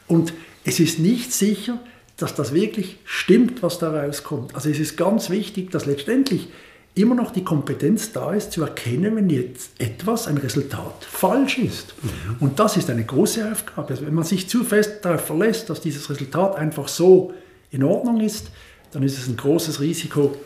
Und 0.07 0.33
es 0.65 0.79
ist 0.79 1.01
nicht 1.01 1.33
sicher, 1.33 1.81
dass 2.17 2.35
das 2.35 2.55
wirklich 2.55 2.99
stimmt, 3.05 3.63
was 3.63 3.79
da 3.79 3.91
rauskommt. 3.91 4.55
Also 4.55 4.71
es 4.71 4.79
ist 4.79 4.97
ganz 4.97 5.31
wichtig, 5.31 5.71
dass 5.71 5.87
letztendlich 5.87 6.49
immer 6.95 7.15
noch 7.15 7.33
die 7.33 7.43
Kompetenz 7.43 8.13
da 8.13 8.33
ist, 8.33 8.53
zu 8.53 8.63
erkennen, 8.63 9.17
wenn 9.17 9.29
jetzt 9.29 9.73
etwas, 9.79 10.29
ein 10.29 10.39
Resultat 10.39 11.05
falsch 11.05 11.59
ist. 11.59 11.95
Mhm. 12.03 12.37
Und 12.41 12.61
das 12.61 12.77
ist 12.77 12.89
eine 12.89 13.05
große 13.05 13.51
Aufgabe. 13.51 13.89
Also 13.91 14.07
wenn 14.07 14.15
man 14.15 14.25
sich 14.25 14.49
zu 14.49 14.63
fest 14.63 15.05
darauf 15.05 15.23
verlässt, 15.23 15.71
dass 15.71 15.81
dieses 15.81 16.09
Resultat 16.09 16.55
einfach 16.57 16.87
so 16.87 17.35
in 17.73 17.83
Ordnung 17.83 18.21
ist, 18.21 18.51
dann 18.93 19.03
ist 19.03 19.19
es 19.19 19.27
ein 19.27 19.37
großes 19.37 19.81
Risiko 19.81 20.37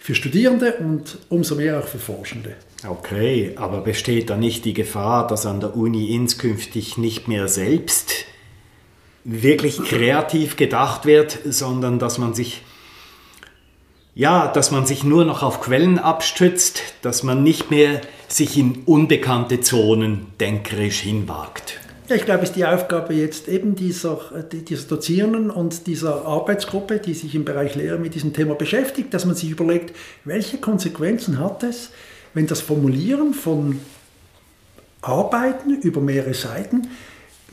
für 0.00 0.16
Studierende 0.16 0.74
und 0.74 1.18
umso 1.28 1.54
mehr 1.54 1.78
auch 1.78 1.86
für 1.86 1.98
Forschende. 1.98 2.56
Okay, 2.86 3.52
aber 3.56 3.80
besteht 3.80 4.28
da 4.28 4.36
nicht 4.36 4.64
die 4.64 4.74
Gefahr, 4.74 5.26
dass 5.26 5.46
an 5.46 5.60
der 5.60 5.76
Uni 5.76 6.14
inskünftig 6.14 6.98
nicht 6.98 7.28
mehr 7.28 7.48
selbst 7.48 8.26
wirklich 9.24 9.82
kreativ 9.82 10.56
gedacht 10.56 11.06
wird, 11.06 11.38
sondern 11.44 11.98
dass 11.98 12.18
man 12.18 12.34
sich 12.34 12.62
ja, 14.16 14.46
dass 14.46 14.70
man 14.70 14.86
sich 14.86 15.02
nur 15.02 15.24
noch 15.24 15.42
auf 15.42 15.60
Quellen 15.60 15.98
abstützt, 15.98 16.80
dass 17.02 17.24
man 17.24 17.42
nicht 17.42 17.72
mehr 17.72 18.00
sich 18.28 18.56
in 18.56 18.82
unbekannte 18.86 19.60
Zonen 19.60 20.26
denkerisch 20.38 21.00
hinwagt. 21.00 21.80
Ja, 22.08 22.16
ich 22.16 22.24
glaube, 22.24 22.42
es 22.42 22.50
ist 22.50 22.56
die 22.56 22.66
Aufgabe 22.66 23.14
jetzt 23.14 23.48
eben 23.48 23.74
dieser, 23.74 24.20
dieser 24.52 24.86
Dozierenden 24.86 25.50
und 25.50 25.86
dieser 25.86 26.26
Arbeitsgruppe, 26.26 26.98
die 26.98 27.14
sich 27.14 27.34
im 27.34 27.44
Bereich 27.44 27.74
Lehre 27.74 27.98
mit 27.98 28.14
diesem 28.14 28.32
Thema 28.32 28.54
beschäftigt, 28.54 29.12
dass 29.14 29.24
man 29.24 29.34
sich 29.34 29.50
überlegt, 29.50 29.96
welche 30.24 30.58
Konsequenzen 30.58 31.40
hat 31.40 31.62
es, 31.62 31.90
wenn 32.34 32.46
das 32.46 32.60
Formulieren 32.60 33.32
von 33.32 33.80
Arbeiten 35.00 35.74
über 35.80 36.00
mehrere 36.00 36.34
Seiten 36.34 36.88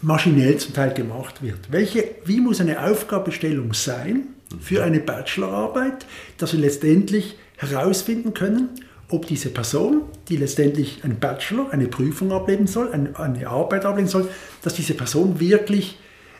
maschinell 0.02 0.58
zum 0.58 0.74
Teil 0.74 0.94
gemacht 0.94 1.42
wird. 1.44 1.72
Welche, 1.72 2.16
wie 2.26 2.40
muss 2.40 2.62
eine 2.62 2.84
Aufgabestellung 2.84 3.74
sein, 3.74 4.28
für 4.60 4.84
eine 4.84 5.00
Bachelorarbeit, 5.00 6.06
dass 6.38 6.54
wir 6.54 6.60
letztendlich 6.60 7.38
herausfinden 7.58 8.34
können, 8.34 8.70
ob 9.10 9.28
diese 9.28 9.50
Person, 9.50 10.04
die 10.30 10.38
letztendlich 10.38 11.04
einen 11.04 11.20
Bachelor, 11.20 11.72
eine 11.72 11.88
Prüfung 11.88 12.32
ablegen 12.32 12.68
soll, 12.68 12.92
eine, 12.92 13.18
eine 13.18 13.48
Arbeit 13.48 13.86
ablegen 13.86 14.08
soll, 14.08 14.28
dass 14.62 14.74
diese 14.74 14.94
Person 14.94 15.40
wirklich 15.40 16.00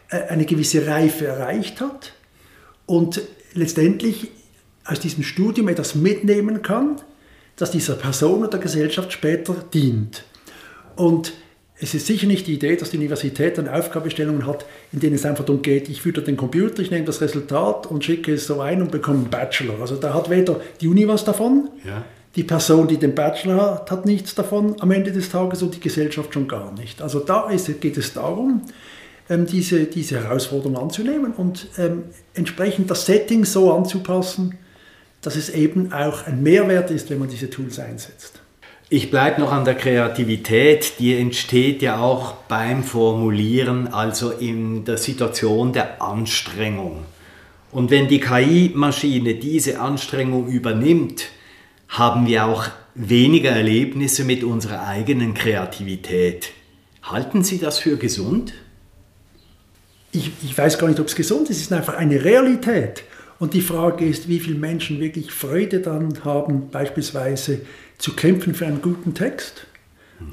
äh, 0.10 0.24
eine 0.28 0.46
gewisse 0.46 0.88
Reife 0.88 1.28
erreicht 1.28 1.82
hat 1.82 2.14
und 2.86 3.22
letztendlich 3.54 4.32
aus 4.86 5.00
diesem 5.00 5.24
Studium 5.24 5.68
etwas 5.68 5.96
mitnehmen 5.96 6.62
kann, 6.62 7.02
das 7.56 7.72
dieser 7.72 7.96
Person 7.96 8.40
oder 8.40 8.50
der 8.50 8.60
Gesellschaft 8.60 9.12
später 9.12 9.54
dient. 9.74 10.24
Und 10.96 11.34
es 11.84 11.96
ist 11.96 12.06
sicher 12.06 12.28
nicht 12.28 12.46
die 12.46 12.54
Idee, 12.54 12.76
dass 12.76 12.92
die 12.92 12.98
Universität 12.98 13.58
dann 13.58 13.68
Aufgabestellungen 13.68 14.46
hat, 14.46 14.66
in 14.92 15.00
denen 15.00 15.16
es 15.16 15.26
einfach 15.26 15.44
darum 15.44 15.64
geht, 15.64 15.90
ich 15.90 16.02
führe 16.02 16.22
den 16.22 16.38
Computer, 16.38 16.80
ich 16.82 16.92
nehme 16.92 17.06
das 17.06 17.22
Resultat 17.22 17.88
und 17.88 18.06
schicke 18.06 18.34
es 18.34 18.46
so 18.46 18.62
ein 18.62 18.84
und 18.84 18.92
bekomme 18.92 19.18
einen 19.18 19.30
Bachelor. 19.32 19.82
Also 19.82 19.96
da 19.96 20.14
hat 20.14 20.30
weder 20.30 20.62
die 20.80 20.88
Uni 20.88 21.08
was 21.08 21.26
davon, 21.26 21.70
ja. 21.84 22.06
die 22.36 22.44
Person, 22.44 22.88
die 22.88 22.98
den 22.98 23.16
Bachelor 23.16 23.76
hat, 23.76 23.90
hat 23.90 24.06
nichts 24.06 24.36
davon 24.36 24.76
am 24.80 24.92
Ende 24.92 25.12
des 25.12 25.32
Tages 25.32 25.64
und 25.64 25.74
die 25.74 25.80
Gesellschaft 25.80 26.32
schon 26.36 26.48
gar 26.48 26.72
nicht. 26.74 27.02
Also 27.02 27.20
da 27.20 27.50
ist, 27.50 27.82
geht 27.82 27.98
es 27.98 28.14
darum, 28.14 28.62
ähm, 29.28 29.48
diese, 29.48 29.86
diese 29.86 30.24
Herausforderung 30.24 30.78
anzunehmen 30.78 31.34
und 31.34 31.68
ähm, 31.80 32.04
entsprechend 32.36 32.92
das 32.92 33.08
Setting 33.08 33.44
so 33.44 33.74
anzupassen, 33.74 34.56
dass 35.24 35.36
es 35.36 35.50
eben 35.50 35.92
auch 35.92 36.28
ein 36.28 36.44
Mehrwert 36.44 36.92
ist, 36.92 37.10
wenn 37.10 37.18
man 37.18 37.28
diese 37.28 37.50
Tools 37.50 37.80
einsetzt. 37.80 38.41
Ich 38.94 39.10
bleibe 39.10 39.40
noch 39.40 39.54
an 39.54 39.64
der 39.64 39.76
Kreativität, 39.76 41.00
die 41.00 41.16
entsteht 41.16 41.82
ja 41.82 42.02
auch 42.02 42.34
beim 42.50 42.84
Formulieren, 42.84 43.88
also 43.88 44.32
in 44.32 44.84
der 44.84 44.98
Situation 44.98 45.72
der 45.72 46.02
Anstrengung. 46.02 47.06
Und 47.72 47.90
wenn 47.90 48.10
die 48.10 48.20
KI-Maschine 48.20 49.36
diese 49.36 49.80
Anstrengung 49.80 50.50
übernimmt, 50.50 51.30
haben 51.88 52.28
wir 52.28 52.44
auch 52.44 52.66
weniger 52.94 53.52
Erlebnisse 53.52 54.26
mit 54.26 54.44
unserer 54.44 54.86
eigenen 54.86 55.36
Kreativität. 55.36 56.52
Halten 57.02 57.46
Sie 57.46 57.60
das 57.60 57.80
für 57.80 57.96
gesund? 57.96 58.54
Ich, 60.12 60.32
ich 60.44 60.58
weiß 60.58 60.78
gar 60.78 60.90
nicht, 60.90 61.00
ob 61.00 61.08
es 61.08 61.16
gesund 61.16 61.50
ist, 61.50 61.56
es 61.56 61.64
ist 61.64 61.72
einfach 61.72 61.94
eine 61.94 62.26
Realität. 62.26 63.06
Und 63.40 63.54
die 63.54 63.62
Frage 63.62 64.06
ist, 64.06 64.28
wie 64.28 64.40
viele 64.40 64.60
Menschen 64.60 65.00
wirklich 65.00 65.32
Freude 65.32 65.80
dann 65.80 66.26
haben, 66.26 66.70
beispielsweise 66.70 67.62
zu 68.02 68.16
kämpfen 68.16 68.54
für 68.54 68.66
einen 68.66 68.82
guten 68.82 69.14
Text. 69.14 69.68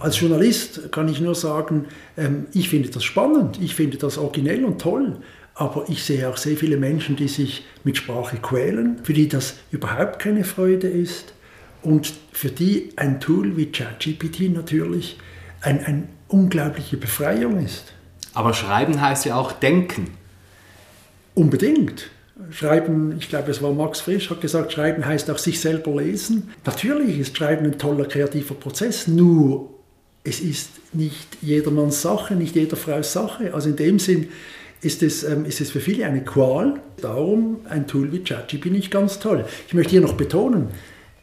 Als 0.01 0.19
Journalist 0.21 0.91
kann 0.91 1.09
ich 1.09 1.21
nur 1.21 1.35
sagen, 1.35 1.87
ähm, 2.17 2.47
ich 2.53 2.69
finde 2.69 2.91
das 2.91 3.05
spannend, 3.05 3.59
ich 3.63 3.75
finde 3.75 3.99
das 3.99 4.19
originell 4.19 4.65
und 4.65 4.81
toll, 4.81 5.17
aber 5.55 5.87
ich 5.89 6.03
sehe 6.03 6.29
auch 6.29 6.37
sehr 6.37 6.57
viele 6.57 6.77
Menschen, 6.77 7.17
die 7.17 7.29
sich 7.29 7.65
mit 7.85 7.97
Sprache 7.97 8.37
quälen, 8.39 8.99
für 9.03 9.13
die 9.13 9.29
das 9.29 9.57
überhaupt 9.71 10.19
keine 10.19 10.45
Freude 10.45 10.89
ist 10.89 11.35
und 11.83 12.13
für 12.33 12.51
die 12.51 12.91
ein 12.97 13.21
Tool 13.21 13.57
wie 13.57 13.67
ChatGPT 13.67 14.55
natürlich 14.55 15.19
eine 15.61 15.87
ein 15.87 16.09
unglaubliche 16.29 16.97
Befreiung 16.97 17.65
ist. 17.65 17.93
Aber 18.35 18.55
schreiben 18.55 19.01
heißt 19.01 19.25
ja 19.25 19.37
auch 19.37 19.53
denken. 19.53 20.11
Unbedingt. 21.35 22.11
Schreiben, 22.51 23.17
ich 23.19 23.29
glaube, 23.29 23.51
es 23.51 23.63
war 23.63 23.73
Max 23.73 24.01
Frisch, 24.01 24.31
hat 24.31 24.41
gesagt, 24.41 24.73
Schreiben 24.73 25.05
heißt 25.05 25.31
auch 25.31 25.39
sich 25.39 25.61
selber 25.61 26.01
lesen. 26.01 26.51
Natürlich 26.65 27.19
ist 27.19 27.37
Schreiben 27.37 27.67
ein 27.67 27.79
toller 27.79 28.07
kreativer 28.07 28.55
Prozess, 28.55 29.09
nur 29.09 29.71
es 30.25 30.41
ist 30.41 30.71
nicht 30.93 31.39
jedermanns 31.43 32.03
Sache, 32.03 32.35
nicht 32.35 32.55
jeder 32.55 32.77
Frau's 32.77 33.13
Sache. 33.13 33.55
Also 33.55 33.71
in 33.71 33.77
dem 33.77 33.99
Sinn 33.99 34.29
ist 34.83 35.03
es, 35.03 35.25
ähm, 35.25 35.45
ist 35.45 35.61
es 35.61 35.71
für 35.71 35.81
viele 35.81 36.07
eine 36.07 36.23
Qual. 36.23 36.81
Darum 37.01 37.59
ein 37.69 37.87
Tool 37.87 38.13
wie 38.13 38.21
ChatGPT 38.21 38.67
nicht 38.67 38.91
ganz 38.91 39.19
toll. 39.19 39.45
Ich 39.67 39.75
möchte 39.75 39.91
hier 39.91 40.01
noch 40.01 40.15
betonen, 40.15 40.69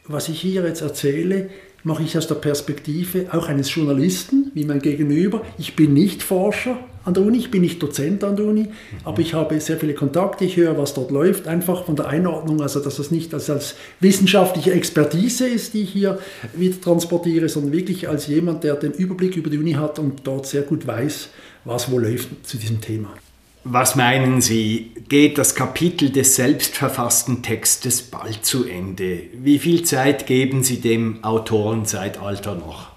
was 0.06 0.28
ich 0.28 0.40
hier 0.40 0.64
jetzt 0.64 0.82
erzähle, 0.82 1.50
mache 1.82 2.02
ich 2.02 2.18
aus 2.18 2.26
der 2.26 2.34
Perspektive 2.36 3.26
auch 3.32 3.48
eines 3.48 3.74
Journalisten, 3.74 4.50
wie 4.54 4.64
mein 4.64 4.80
Gegenüber. 4.80 5.42
Ich 5.58 5.76
bin 5.76 5.94
nicht 5.94 6.22
Forscher 6.22 6.78
an 7.06 7.14
der 7.14 7.22
Uni, 7.22 7.38
ich 7.38 7.50
bin 7.52 7.62
nicht 7.62 7.80
Dozent 7.80 8.24
an 8.24 8.34
der 8.34 8.46
Uni, 8.46 8.68
aber 9.04 9.20
ich 9.20 9.32
habe 9.32 9.58
sehr 9.60 9.78
viele 9.78 9.94
Kontakte, 9.94 10.44
ich 10.44 10.56
höre, 10.56 10.76
was 10.76 10.92
dort 10.92 11.12
läuft, 11.12 11.46
einfach 11.46 11.84
von 11.84 11.94
der 11.94 12.08
Einordnung, 12.08 12.60
also 12.60 12.80
dass 12.80 12.96
das 12.96 13.12
nicht 13.12 13.32
als, 13.32 13.48
als 13.48 13.76
wissenschaftliche 14.00 14.72
Expertise 14.72 15.46
ist, 15.46 15.74
die 15.74 15.82
ich 15.82 15.90
hier 15.90 16.18
wieder 16.54 16.80
transportiere, 16.80 17.48
sondern 17.48 17.72
wirklich 17.72 18.08
als 18.08 18.26
jemand, 18.26 18.64
der 18.64 18.74
den 18.74 18.92
Überblick 18.92 19.36
über 19.36 19.50
die 19.50 19.58
Uni 19.58 19.74
hat 19.74 20.00
und 20.00 20.20
dort 20.24 20.46
sehr 20.46 20.62
gut 20.62 20.84
weiß, 20.86 21.28
was 21.64 21.90
wo 21.90 21.98
läuft 21.98 22.28
zu 22.44 22.56
diesem 22.56 22.80
Thema. 22.80 23.14
Was 23.62 23.94
meinen 23.94 24.40
Sie, 24.40 24.92
geht 25.08 25.38
das 25.38 25.54
Kapitel 25.54 26.10
des 26.10 26.36
selbstverfassten 26.36 27.42
Textes 27.42 28.02
bald 28.02 28.44
zu 28.44 28.64
Ende? 28.64 29.20
Wie 29.32 29.58
viel 29.58 29.82
Zeit 29.82 30.26
geben 30.26 30.62
Sie 30.62 30.80
dem 30.80 31.22
Autorenzeitalter 31.22 32.54
noch? 32.54 32.95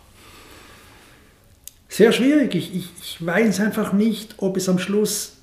Sehr 1.89 2.11
schwierig. 2.11 2.55
Ich, 2.55 2.73
ich, 2.73 2.89
ich 3.01 3.25
weiß 3.25 3.59
einfach 3.59 3.91
nicht, 3.91 4.35
ob 4.37 4.55
es 4.55 4.69
am 4.69 4.79
Schluss 4.79 5.33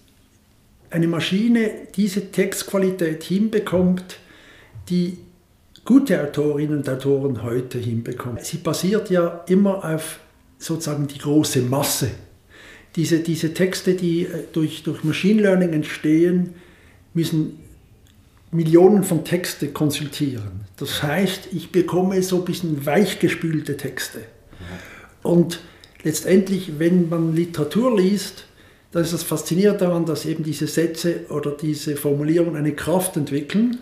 eine 0.89 1.09
Maschine 1.09 1.71
diese 1.97 2.31
Textqualität 2.31 3.23
hinbekommt, 3.23 4.19
die 4.89 5.19
gute 5.85 6.23
Autorinnen 6.23 6.79
und 6.79 6.89
Autoren 6.89 7.43
heute 7.43 7.79
hinbekommen. 7.79 8.43
Sie 8.43 8.59
basiert 8.59 9.11
ja 9.11 9.45
immer 9.49 9.85
auf 9.85 10.21
sozusagen 10.59 11.07
die 11.07 11.19
große 11.19 11.61
Masse 11.61 12.11
diese, 12.97 13.21
diese 13.21 13.53
Texte, 13.55 13.95
die 13.95 14.23
äh, 14.23 14.45
durch, 14.53 14.83
durch 14.83 15.05
Machine 15.05 15.43
Learning 15.43 15.73
entstehen, 15.75 16.55
müssen 17.15 17.59
Millionen 18.51 19.05
von 19.05 19.25
Texten 19.25 19.75
konsultieren. 19.75 20.65
Das 20.79 21.03
heißt, 21.03 21.49
ich 21.53 21.71
bekomme 21.71 22.23
so 22.23 22.39
ein 22.39 22.45
bisschen 22.45 22.87
weichgespülte 22.87 23.77
Texte. 23.77 24.21
Und 25.23 25.61
letztendlich, 26.07 26.79
wenn 26.79 27.11
man 27.11 27.37
Literatur 27.37 27.95
liest, 27.97 28.45
dann 28.93 29.03
ist 29.03 29.13
das 29.13 29.23
faszinierend 29.23 29.83
daran, 29.83 30.07
dass 30.07 30.25
eben 30.25 30.43
diese 30.43 30.67
Sätze 30.67 31.27
oder 31.29 31.51
diese 31.51 31.97
Formulierungen 31.97 32.57
eine 32.57 32.73
Kraft 32.73 33.17
entwickeln, 33.19 33.79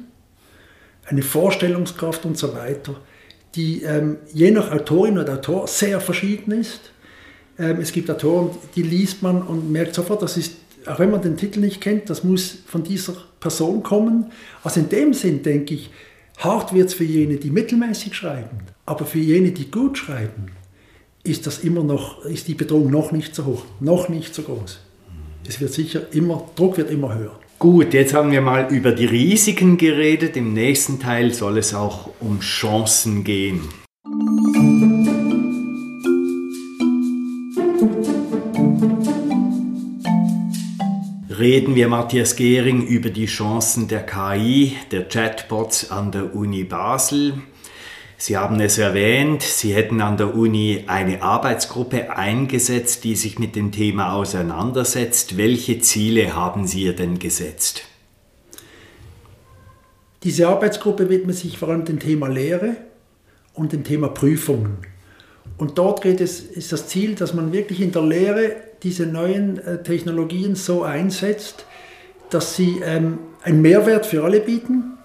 eine 1.06 1.22
Vorstellungskraft 1.22 2.24
und 2.24 2.36
so 2.36 2.52
weiter, 2.54 2.96
die 3.54 3.82
ähm, 3.84 4.16
je 4.32 4.50
nach 4.50 4.72
Autorin 4.72 5.18
oder 5.18 5.34
Autor 5.34 5.68
sehr 5.68 6.00
verschieden 6.00 6.50
ist 6.50 6.90
ähm, 7.58 7.80
es 7.80 7.92
gibt 7.92 8.10
Autoren, 8.10 8.50
die 8.74 8.82
liest 8.82 9.22
man 9.22 9.42
und 9.42 9.70
merkt 9.70 9.94
sofort, 9.94 10.22
das 10.22 10.36
ist, 10.36 10.56
auch 10.86 10.98
wenn 10.98 11.10
man 11.10 11.22
den 11.22 11.36
Titel 11.36 11.60
nicht 11.60 11.80
kennt, 11.80 12.10
das 12.10 12.24
muss 12.24 12.58
von 12.66 12.82
dieser 12.82 13.14
Person 13.40 13.82
kommen. 13.82 14.32
Also 14.62 14.80
in 14.80 14.88
dem 14.88 15.14
Sinn 15.14 15.42
denke 15.42 15.74
ich, 15.74 15.90
hart 16.38 16.74
wird 16.74 16.88
es 16.88 16.94
für 16.94 17.04
jene, 17.04 17.36
die 17.36 17.50
mittelmäßig 17.50 18.14
schreiben, 18.14 18.58
aber 18.86 19.06
für 19.06 19.18
jene, 19.18 19.52
die 19.52 19.70
gut 19.70 19.98
schreiben, 19.98 20.50
ist 21.24 21.46
das 21.46 21.58
immer 21.60 21.82
noch, 21.82 22.24
ist 22.26 22.48
die 22.48 22.54
Bedrohung 22.54 22.90
noch 22.90 23.10
nicht 23.10 23.34
so 23.34 23.46
hoch, 23.46 23.64
noch 23.80 24.08
nicht 24.08 24.34
so 24.34 24.42
groß. 24.42 24.78
Es 25.48 25.60
wird 25.60 25.72
sicher 25.72 26.02
immer, 26.12 26.48
Druck 26.54 26.76
wird 26.76 26.90
immer 26.90 27.14
höher. 27.14 27.38
Gut, 27.58 27.94
jetzt 27.94 28.12
haben 28.12 28.30
wir 28.30 28.42
mal 28.42 28.72
über 28.72 28.92
die 28.92 29.06
Risiken 29.06 29.78
geredet. 29.78 30.36
Im 30.36 30.52
nächsten 30.52 31.00
Teil 31.00 31.32
soll 31.32 31.58
es 31.58 31.74
auch 31.74 32.10
um 32.20 32.40
Chancen 32.40 33.24
gehen. 33.24 33.62
reden 41.36 41.74
wir 41.74 41.88
Matthias 41.88 42.36
Gehring 42.36 42.86
über 42.86 43.10
die 43.10 43.26
Chancen 43.26 43.86
der 43.86 44.06
KI, 44.06 44.76
der 44.92 45.08
Chatbots 45.08 45.90
an 45.90 46.10
der 46.10 46.34
Uni 46.34 46.64
Basel. 46.64 47.34
Sie 48.16 48.36
haben 48.36 48.60
es 48.60 48.78
erwähnt, 48.78 49.42
Sie 49.42 49.74
hätten 49.74 50.00
an 50.00 50.16
der 50.16 50.34
Uni 50.34 50.84
eine 50.86 51.22
Arbeitsgruppe 51.22 52.16
eingesetzt, 52.16 53.04
die 53.04 53.16
sich 53.16 53.38
mit 53.38 53.56
dem 53.56 53.72
Thema 53.72 54.14
auseinandersetzt. 54.14 55.36
Welche 55.36 55.80
Ziele 55.80 56.34
haben 56.34 56.66
Sie 56.66 56.84
ihr 56.84 56.94
denn 56.94 57.18
gesetzt? 57.18 57.82
Diese 60.22 60.48
Arbeitsgruppe 60.48 61.10
widmet 61.10 61.36
sich 61.36 61.58
vor 61.58 61.68
allem 61.68 61.84
dem 61.84 61.98
Thema 61.98 62.28
Lehre 62.28 62.76
und 63.52 63.72
dem 63.72 63.84
Thema 63.84 64.08
Prüfungen. 64.08 64.78
Und 65.58 65.78
dort 65.78 66.02
geht 66.02 66.20
es, 66.20 66.40
ist 66.40 66.72
das 66.72 66.88
Ziel, 66.88 67.14
dass 67.14 67.34
man 67.34 67.52
wirklich 67.52 67.80
in 67.80 67.92
der 67.92 68.02
Lehre 68.02 68.56
diese 68.82 69.06
neuen 69.06 69.58
äh, 69.58 69.82
Technologien 69.82 70.54
so 70.54 70.82
einsetzt, 70.82 71.66
dass 72.30 72.56
sie 72.56 72.80
ähm, 72.84 73.18
einen 73.42 73.60
Mehrwert 73.60 74.06
für 74.06 74.24
alle 74.24 74.40
bieten, 74.40 74.98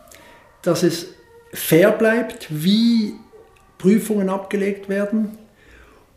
dass 0.61 0.83
es 0.83 1.07
fair 1.53 1.91
bleibt, 1.91 2.47
wie 2.49 3.13
Prüfungen 3.77 4.29
abgelegt 4.29 4.89
werden 4.89 5.37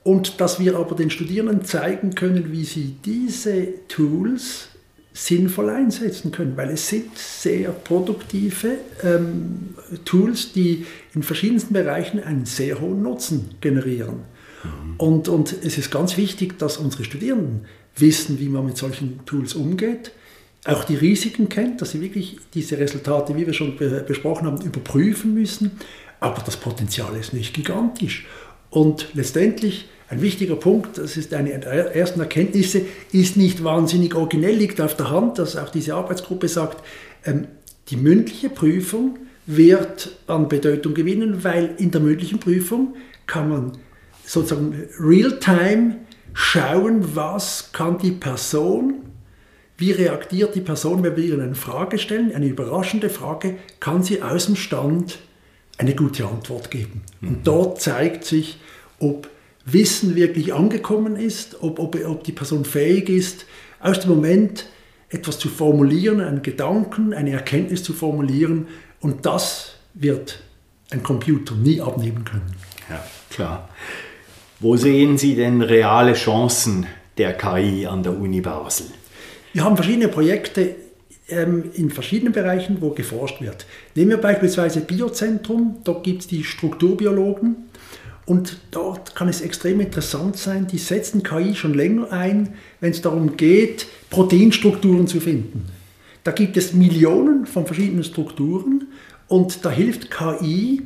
und 0.04 0.40
dass 0.40 0.58
wir 0.58 0.76
aber 0.76 0.94
den 0.96 1.10
Studierenden 1.10 1.64
zeigen 1.64 2.14
können, 2.14 2.52
wie 2.52 2.64
sie 2.64 2.96
diese 3.04 3.86
Tools 3.88 4.68
sinnvoll 5.14 5.68
einsetzen 5.68 6.32
können, 6.32 6.56
weil 6.56 6.70
es 6.70 6.88
sind 6.88 7.16
sehr 7.16 7.70
produktive 7.70 8.78
ähm, 9.02 9.74
Tools, 10.04 10.52
die 10.52 10.86
in 11.14 11.22
verschiedensten 11.22 11.74
Bereichen 11.74 12.22
einen 12.22 12.46
sehr 12.46 12.80
hohen 12.80 13.02
Nutzen 13.02 13.50
generieren. 13.60 14.20
Mhm. 14.64 14.94
Und, 14.96 15.28
und 15.28 15.52
es 15.64 15.76
ist 15.76 15.90
ganz 15.90 16.16
wichtig, 16.16 16.58
dass 16.58 16.78
unsere 16.78 17.04
Studierenden 17.04 17.66
wissen, 17.96 18.40
wie 18.40 18.48
man 18.48 18.64
mit 18.64 18.78
solchen 18.78 19.24
Tools 19.26 19.54
umgeht, 19.54 20.12
auch 20.64 20.84
die 20.84 20.94
Risiken 20.94 21.48
kennt, 21.48 21.80
dass 21.80 21.90
sie 21.90 22.00
wirklich 22.00 22.38
diese 22.54 22.78
Resultate, 22.78 23.36
wie 23.36 23.46
wir 23.46 23.52
schon 23.52 23.76
be 23.76 24.04
besprochen 24.06 24.46
haben, 24.46 24.60
überprüfen 24.62 25.34
müssen, 25.34 25.72
aber 26.20 26.42
das 26.44 26.56
Potenzial 26.56 27.16
ist 27.16 27.32
nicht 27.32 27.52
gigantisch. 27.52 28.26
Und 28.70 29.08
letztendlich 29.14 29.88
ein 30.08 30.22
wichtiger 30.22 30.56
Punkt, 30.56 30.98
das 30.98 31.16
ist 31.16 31.34
eine 31.34 31.58
der 31.58 31.96
ersten 31.96 32.20
Erkenntnisse, 32.20 32.82
ist 33.12 33.36
nicht 33.36 33.64
wahnsinnig 33.64 34.14
originell, 34.14 34.54
liegt 34.54 34.80
auf 34.80 34.96
der 34.96 35.10
Hand, 35.10 35.38
dass 35.38 35.56
auch 35.56 35.70
diese 35.70 35.94
Arbeitsgruppe 35.94 36.48
sagt, 36.48 36.84
ähm, 37.24 37.48
die 37.88 37.96
mündliche 37.96 38.48
Prüfung 38.48 39.18
wird 39.46 40.16
an 40.26 40.48
Bedeutung 40.48 40.94
gewinnen, 40.94 41.42
weil 41.42 41.74
in 41.78 41.90
der 41.90 42.00
mündlichen 42.00 42.38
Prüfung 42.38 42.94
kann 43.26 43.48
man 43.48 43.72
sozusagen 44.24 44.74
real-time 45.00 45.96
schauen, 46.34 47.16
was 47.16 47.70
kann 47.72 47.98
die 47.98 48.12
Person, 48.12 49.11
wie 49.82 49.90
reagiert 49.90 50.54
die 50.54 50.60
Person, 50.60 51.02
wenn 51.02 51.16
wir 51.16 51.24
ihr 51.24 51.42
eine 51.42 51.56
Frage 51.56 51.98
stellen, 51.98 52.32
eine 52.32 52.46
überraschende 52.46 53.10
Frage, 53.10 53.56
kann 53.80 54.04
sie 54.04 54.22
aus 54.22 54.46
dem 54.46 54.54
Stand 54.54 55.18
eine 55.76 55.96
gute 55.96 56.24
Antwort 56.24 56.70
geben. 56.70 57.02
Mhm. 57.20 57.28
Und 57.28 57.46
dort 57.48 57.80
zeigt 57.80 58.24
sich, 58.24 58.60
ob 59.00 59.28
Wissen 59.64 60.14
wirklich 60.14 60.54
angekommen 60.54 61.16
ist, 61.16 61.64
ob, 61.64 61.80
ob, 61.80 61.98
ob 62.06 62.22
die 62.22 62.30
Person 62.30 62.64
fähig 62.64 63.08
ist, 63.08 63.44
aus 63.80 63.98
dem 63.98 64.10
Moment 64.10 64.66
etwas 65.08 65.40
zu 65.40 65.48
formulieren, 65.48 66.20
einen 66.20 66.42
Gedanken, 66.42 67.12
eine 67.12 67.32
Erkenntnis 67.32 67.82
zu 67.82 67.92
formulieren. 67.92 68.68
Und 69.00 69.26
das 69.26 69.74
wird 69.94 70.44
ein 70.90 71.02
Computer 71.02 71.56
nie 71.56 71.80
abnehmen 71.80 72.24
können. 72.24 72.54
Ja, 72.88 73.04
klar. 73.30 73.68
Wo 74.60 74.76
sehen 74.76 75.18
Sie 75.18 75.34
denn 75.34 75.60
reale 75.60 76.12
Chancen 76.12 76.86
der 77.18 77.32
KI 77.36 77.86
an 77.88 78.04
der 78.04 78.16
Uni 78.16 78.40
Basel? 78.40 78.86
Wir 79.52 79.64
haben 79.64 79.76
verschiedene 79.76 80.08
Projekte 80.08 80.74
ähm, 81.28 81.70
in 81.74 81.90
verschiedenen 81.90 82.32
Bereichen, 82.32 82.78
wo 82.80 82.90
geforscht 82.90 83.40
wird. 83.40 83.66
Nehmen 83.94 84.10
wir 84.10 84.16
beispielsweise 84.16 84.80
Biozentrum, 84.80 85.78
dort 85.84 86.04
gibt 86.04 86.22
es 86.22 86.26
die 86.26 86.44
Strukturbiologen 86.44 87.56
und 88.24 88.58
dort 88.70 89.14
kann 89.14 89.28
es 89.28 89.40
extrem 89.40 89.80
interessant 89.80 90.36
sein, 90.36 90.66
die 90.66 90.78
setzen 90.78 91.22
KI 91.22 91.54
schon 91.54 91.74
länger 91.74 92.12
ein, 92.12 92.54
wenn 92.80 92.92
es 92.92 93.02
darum 93.02 93.36
geht, 93.36 93.86
Proteinstrukturen 94.10 95.06
zu 95.06 95.20
finden. 95.20 95.66
Da 96.24 96.30
gibt 96.30 96.56
es 96.56 96.72
Millionen 96.72 97.46
von 97.46 97.66
verschiedenen 97.66 98.04
Strukturen 98.04 98.88
und 99.28 99.64
da 99.64 99.70
hilft 99.70 100.10
KI, 100.10 100.82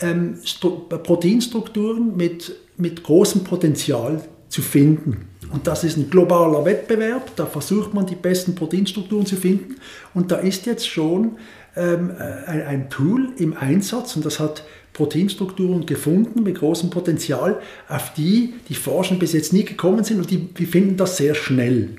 ähm, 0.00 0.38
Proteinstrukturen 0.60 2.16
mit, 2.16 2.54
mit 2.76 3.02
großem 3.02 3.42
Potenzial 3.42 4.22
zu 4.48 4.62
finden. 4.62 5.28
Und 5.52 5.66
das 5.66 5.84
ist 5.84 5.96
ein 5.96 6.10
globaler 6.10 6.64
Wettbewerb, 6.64 7.34
da 7.36 7.46
versucht 7.46 7.94
man 7.94 8.06
die 8.06 8.14
besten 8.14 8.54
Proteinstrukturen 8.54 9.26
zu 9.26 9.36
finden. 9.36 9.76
Und 10.12 10.32
da 10.32 10.36
ist 10.36 10.66
jetzt 10.66 10.88
schon 10.88 11.36
ähm, 11.76 12.12
ein, 12.46 12.62
ein 12.62 12.90
Tool 12.90 13.32
im 13.38 13.56
Einsatz 13.56 14.16
und 14.16 14.24
das 14.24 14.40
hat 14.40 14.64
Proteinstrukturen 14.92 15.84
gefunden 15.84 16.42
mit 16.42 16.58
großem 16.58 16.90
Potenzial, 16.90 17.60
auf 17.88 18.14
die 18.14 18.54
die 18.68 18.74
Forscher 18.74 19.16
bis 19.16 19.34
jetzt 19.34 19.52
nie 19.52 19.64
gekommen 19.64 20.04
sind 20.04 20.18
und 20.18 20.30
die, 20.30 20.38
die 20.38 20.66
finden 20.66 20.96
das 20.96 21.18
sehr 21.18 21.34
schnell. 21.34 21.90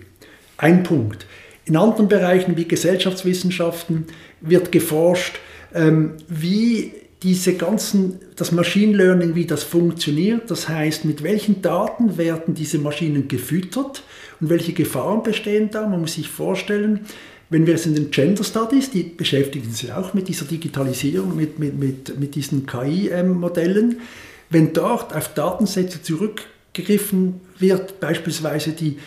Ein 0.57 0.83
Punkt. 0.83 1.27
In 1.65 1.77
anderen 1.77 2.07
Bereichen 2.07 2.57
wie 2.57 2.67
Gesellschaftswissenschaften 2.67 4.07
wird 4.41 4.71
geforscht, 4.71 5.37
ähm, 5.75 6.13
wie 6.27 6.93
diese 7.23 7.55
ganzen, 7.55 8.19
das 8.35 8.51
Machine 8.51 8.95
Learning, 8.95 9.33
wie 9.33 9.45
das 9.45 9.63
funktioniert, 9.63 10.51
das 10.51 10.69
heißt, 10.69 11.05
mit 11.05 11.23
welchen 11.23 11.61
Daten 11.61 12.17
werden 12.17 12.53
diese 12.53 12.77
Maschinen 12.77 13.27
gefüttert 13.27 14.03
und 14.39 14.49
welche 14.49 14.73
Gefahren 14.73 15.23
bestehen 15.23 15.69
da. 15.71 15.87
Man 15.87 16.01
muss 16.01 16.13
sich 16.13 16.29
vorstellen, 16.29 17.05
wenn 17.49 17.65
wir 17.65 17.75
es 17.75 17.85
in 17.85 17.95
den 17.95 18.11
Gender 18.11 18.43
Studies, 18.43 18.91
die 18.91 19.03
beschäftigen 19.03 19.71
sich 19.71 19.91
auch 19.93 20.13
mit 20.13 20.27
dieser 20.27 20.45
Digitalisierung, 20.45 21.35
mit, 21.35 21.57
mit, 21.59 21.79
mit, 21.79 22.19
mit 22.19 22.35
diesen 22.35 22.65
KI-Modellen, 22.67 24.01
wenn 24.49 24.73
dort 24.73 25.15
auf 25.15 25.33
Datensätze 25.33 26.01
zurückgegriffen 26.01 27.41
wird, 27.57 27.99
beispielsweise 27.99 28.71
die 28.71 28.97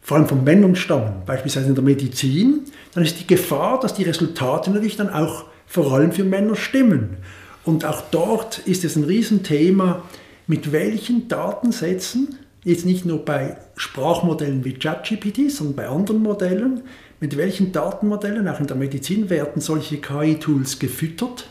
vor 0.00 0.16
allem 0.16 0.26
von 0.26 0.44
Männern 0.44 0.76
stammen, 0.76 1.22
beispielsweise 1.26 1.68
in 1.68 1.74
der 1.74 1.84
Medizin, 1.84 2.60
dann 2.94 3.04
ist 3.04 3.20
die 3.20 3.26
Gefahr, 3.26 3.78
dass 3.80 3.94
die 3.94 4.04
Resultate 4.04 4.70
natürlich 4.70 4.96
dann 4.96 5.10
auch 5.10 5.44
vor 5.66 5.92
allem 5.92 6.10
für 6.10 6.24
Männer 6.24 6.56
stimmen. 6.56 7.18
Und 7.64 7.84
auch 7.84 8.02
dort 8.10 8.58
ist 8.58 8.84
es 8.84 8.96
ein 8.96 9.04
Riesenthema, 9.04 10.02
mit 10.46 10.72
welchen 10.72 11.28
Datensätzen, 11.28 12.38
jetzt 12.64 12.86
nicht 12.86 13.04
nur 13.04 13.24
bei 13.24 13.56
Sprachmodellen 13.76 14.64
wie 14.64 14.74
ChatGPT, 14.74 15.50
sondern 15.50 15.76
bei 15.76 15.88
anderen 15.88 16.22
Modellen, 16.22 16.82
mit 17.20 17.36
welchen 17.36 17.72
Datenmodellen, 17.72 18.48
auch 18.48 18.60
in 18.60 18.66
der 18.66 18.76
Medizin, 18.76 19.30
werden 19.30 19.60
solche 19.60 19.98
KI-Tools 19.98 20.78
gefüttert 20.78 21.46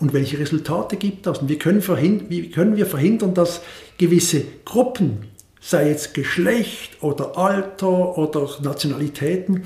und 0.00 0.14
welche 0.14 0.38
Resultate 0.38 0.96
gibt 0.96 1.26
das? 1.26 1.38
Und 1.38 1.48
wie 1.48 1.58
können, 1.58 1.82
wie 2.30 2.50
können 2.50 2.76
wir 2.76 2.86
verhindern, 2.86 3.34
dass 3.34 3.60
gewisse 3.98 4.42
Gruppen, 4.64 5.26
sei 5.60 5.90
jetzt 5.90 6.14
Geschlecht 6.14 7.02
oder 7.02 7.36
Alter 7.36 8.16
oder 8.16 8.48
Nationalitäten, 8.62 9.64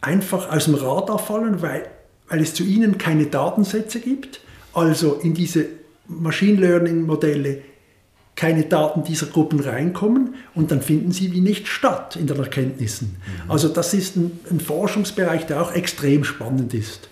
einfach 0.00 0.50
aus 0.52 0.66
dem 0.66 0.76
Radar 0.76 1.18
fallen, 1.18 1.62
weil, 1.62 1.88
weil 2.28 2.40
es 2.40 2.54
zu 2.54 2.62
ihnen 2.62 2.96
keine 2.96 3.26
Datensätze 3.26 3.98
gibt, 3.98 4.40
also 4.74 5.14
in 5.22 5.34
diese 5.34 5.66
Machine 6.06 6.60
Learning 6.60 7.02
Modelle 7.02 7.62
keine 8.34 8.64
Daten 8.64 9.04
dieser 9.04 9.26
Gruppen 9.26 9.60
reinkommen 9.60 10.34
und 10.54 10.70
dann 10.70 10.80
finden 10.80 11.12
sie 11.12 11.32
wie 11.32 11.40
nicht 11.40 11.68
statt 11.68 12.16
in 12.16 12.26
den 12.26 12.38
Erkenntnissen. 12.38 13.16
Mhm. 13.44 13.50
Also 13.50 13.68
das 13.68 13.92
ist 13.92 14.16
ein, 14.16 14.32
ein, 14.50 14.60
Forschungsbereich, 14.60 15.46
der 15.46 15.62
auch 15.62 15.72
extrem 15.72 16.24
spannend 16.24 16.72
ist. 16.72 17.08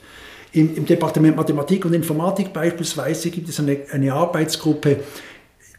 Im, 0.53 0.75
Im, 0.77 0.87
Departement 0.87 1.37
Mathematik 1.37 1.85
und 1.85 1.93
Informatik 1.93 2.53
beispielsweise 2.53 3.31
gibt 3.31 3.49
es 3.49 3.61
eine, 3.61 3.79
eine 3.93 4.13
Arbeitsgruppe, 4.13 5.01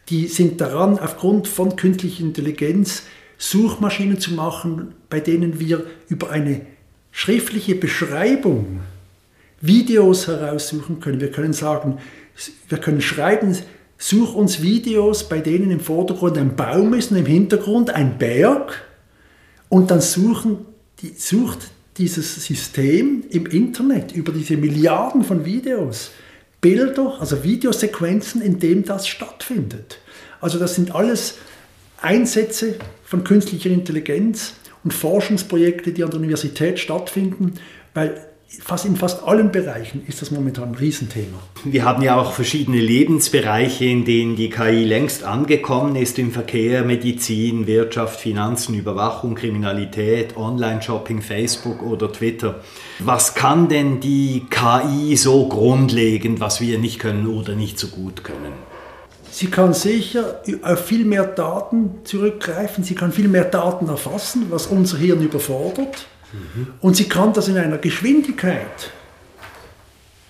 die 0.08 0.26
sind 0.28 0.60
daran, 0.60 0.98
aufgrund 0.98 1.48
von 1.48 1.76
künstlicher 1.76 2.22
Intelligenz 2.22 3.02
Suchmaschinen 3.38 4.20
zu 4.20 4.34
machen, 4.34 4.94
bei 5.10 5.20
denen 5.20 5.58
wir 5.58 5.84
über 6.08 6.30
eine 6.30 6.62
schriftliche 7.10 7.74
Beschreibung 7.74 8.80
Videos 9.62 10.26
heraussuchen 10.26 11.00
können. 11.00 11.20
Wir 11.20 11.30
können 11.30 11.54
sagen, 11.54 11.98
wir 12.68 12.78
können 12.78 13.00
schreiben, 13.00 13.56
Such 13.96 14.34
uns 14.34 14.60
Videos, 14.60 15.28
bei 15.28 15.38
denen 15.38 15.70
im 15.70 15.78
Vordergrund 15.78 16.36
ein 16.36 16.56
Baum 16.56 16.92
ist 16.92 17.12
und 17.12 17.18
im 17.18 17.26
Hintergrund 17.26 17.90
ein 17.90 18.18
Berg. 18.18 18.82
Und 19.68 19.92
dann 19.92 20.00
suchen, 20.00 20.66
die, 21.00 21.14
sucht 21.16 21.70
dieses 21.98 22.44
System 22.44 23.22
im 23.30 23.46
Internet 23.46 24.10
über 24.10 24.32
diese 24.32 24.56
Milliarden 24.56 25.22
von 25.22 25.44
Videos 25.44 26.10
Bilder, 26.60 27.16
also 27.20 27.44
Videosequenzen, 27.44 28.42
in 28.42 28.58
denen 28.58 28.84
das 28.84 29.06
stattfindet. 29.06 29.98
Also 30.40 30.58
das 30.58 30.74
sind 30.74 30.94
alles 30.94 31.38
Einsätze 32.00 32.74
von 33.04 33.22
künstlicher 33.22 33.70
Intelligenz 33.70 34.54
und 34.82 34.92
Forschungsprojekte, 34.92 35.92
die 35.92 36.02
an 36.02 36.10
der 36.10 36.18
Universität 36.18 36.80
stattfinden, 36.80 37.54
weil 37.94 38.31
fast 38.60 38.84
in 38.84 38.96
fast 38.96 39.22
allen 39.22 39.50
Bereichen 39.50 40.02
ist 40.06 40.20
das 40.20 40.30
momentan 40.30 40.70
ein 40.70 40.74
Riesenthema. 40.74 41.38
Wir 41.64 41.84
haben 41.84 42.02
ja 42.02 42.20
auch 42.20 42.32
verschiedene 42.32 42.80
Lebensbereiche, 42.80 43.84
in 43.84 44.04
denen 44.04 44.36
die 44.36 44.50
KI 44.50 44.84
längst 44.84 45.24
angekommen 45.24 45.96
ist, 45.96 46.18
im 46.18 46.32
Verkehr, 46.32 46.84
Medizin, 46.84 47.66
Wirtschaft, 47.66 48.20
Finanzen, 48.20 48.74
Überwachung, 48.74 49.34
Kriminalität, 49.34 50.36
Online-Shopping, 50.36 51.22
Facebook 51.22 51.82
oder 51.82 52.12
Twitter. 52.12 52.60
Was 52.98 53.34
kann 53.34 53.68
denn 53.68 54.00
die 54.00 54.44
KI 54.50 55.16
so 55.16 55.48
grundlegend, 55.48 56.40
was 56.40 56.60
wir 56.60 56.78
nicht 56.78 56.98
können 56.98 57.26
oder 57.26 57.54
nicht 57.54 57.78
so 57.78 57.88
gut 57.88 58.24
können? 58.24 58.52
Sie 59.30 59.46
kann 59.46 59.72
sicher 59.72 60.42
auf 60.62 60.84
viel 60.84 61.06
mehr 61.06 61.24
Daten 61.24 62.00
zurückgreifen, 62.04 62.84
sie 62.84 62.94
kann 62.94 63.12
viel 63.12 63.28
mehr 63.28 63.46
Daten 63.46 63.88
erfassen, 63.88 64.48
was 64.50 64.66
unser 64.66 64.98
Hirn 64.98 65.22
überfordert. 65.22 66.06
Mhm. 66.32 66.68
Und 66.80 66.96
sie 66.96 67.08
kann 67.08 67.32
das 67.32 67.48
in 67.48 67.56
einer 67.56 67.78
Geschwindigkeit, 67.78 68.90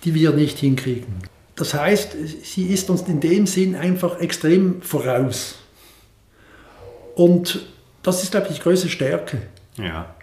die 0.03 0.13
wir 0.13 0.31
nicht 0.31 0.59
hinkriegen. 0.59 1.15
Das 1.55 1.73
heißt, 1.73 2.15
sie 2.43 2.67
ist 2.67 2.89
uns 2.89 3.03
in 3.03 3.19
dem 3.19 3.45
Sinn 3.45 3.75
einfach 3.75 4.19
extrem 4.19 4.81
voraus. 4.81 5.55
Und 7.15 7.67
das 8.01 8.23
ist, 8.23 8.31
glaube 8.31 8.47
ich, 8.49 8.55
die 8.57 8.61
größte 8.61 8.89
Stärke. 8.89 9.41
Ja. 9.77 10.15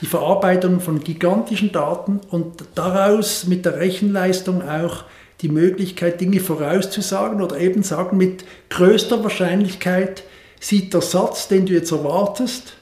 Die 0.00 0.06
Verarbeitung 0.06 0.80
von 0.80 1.00
gigantischen 1.00 1.72
Daten 1.72 2.20
und 2.30 2.64
daraus 2.74 3.46
mit 3.46 3.64
der 3.64 3.76
Rechenleistung 3.78 4.66
auch 4.66 5.04
die 5.40 5.48
Möglichkeit, 5.48 6.20
Dinge 6.20 6.40
vorauszusagen 6.40 7.42
oder 7.42 7.58
eben 7.58 7.82
sagen, 7.82 8.16
mit 8.16 8.44
größter 8.70 9.22
Wahrscheinlichkeit 9.22 10.24
sieht 10.60 10.94
der 10.94 11.00
Satz, 11.00 11.48
den 11.48 11.66
du 11.66 11.72
jetzt 11.72 11.92
erwartest, 11.92 12.74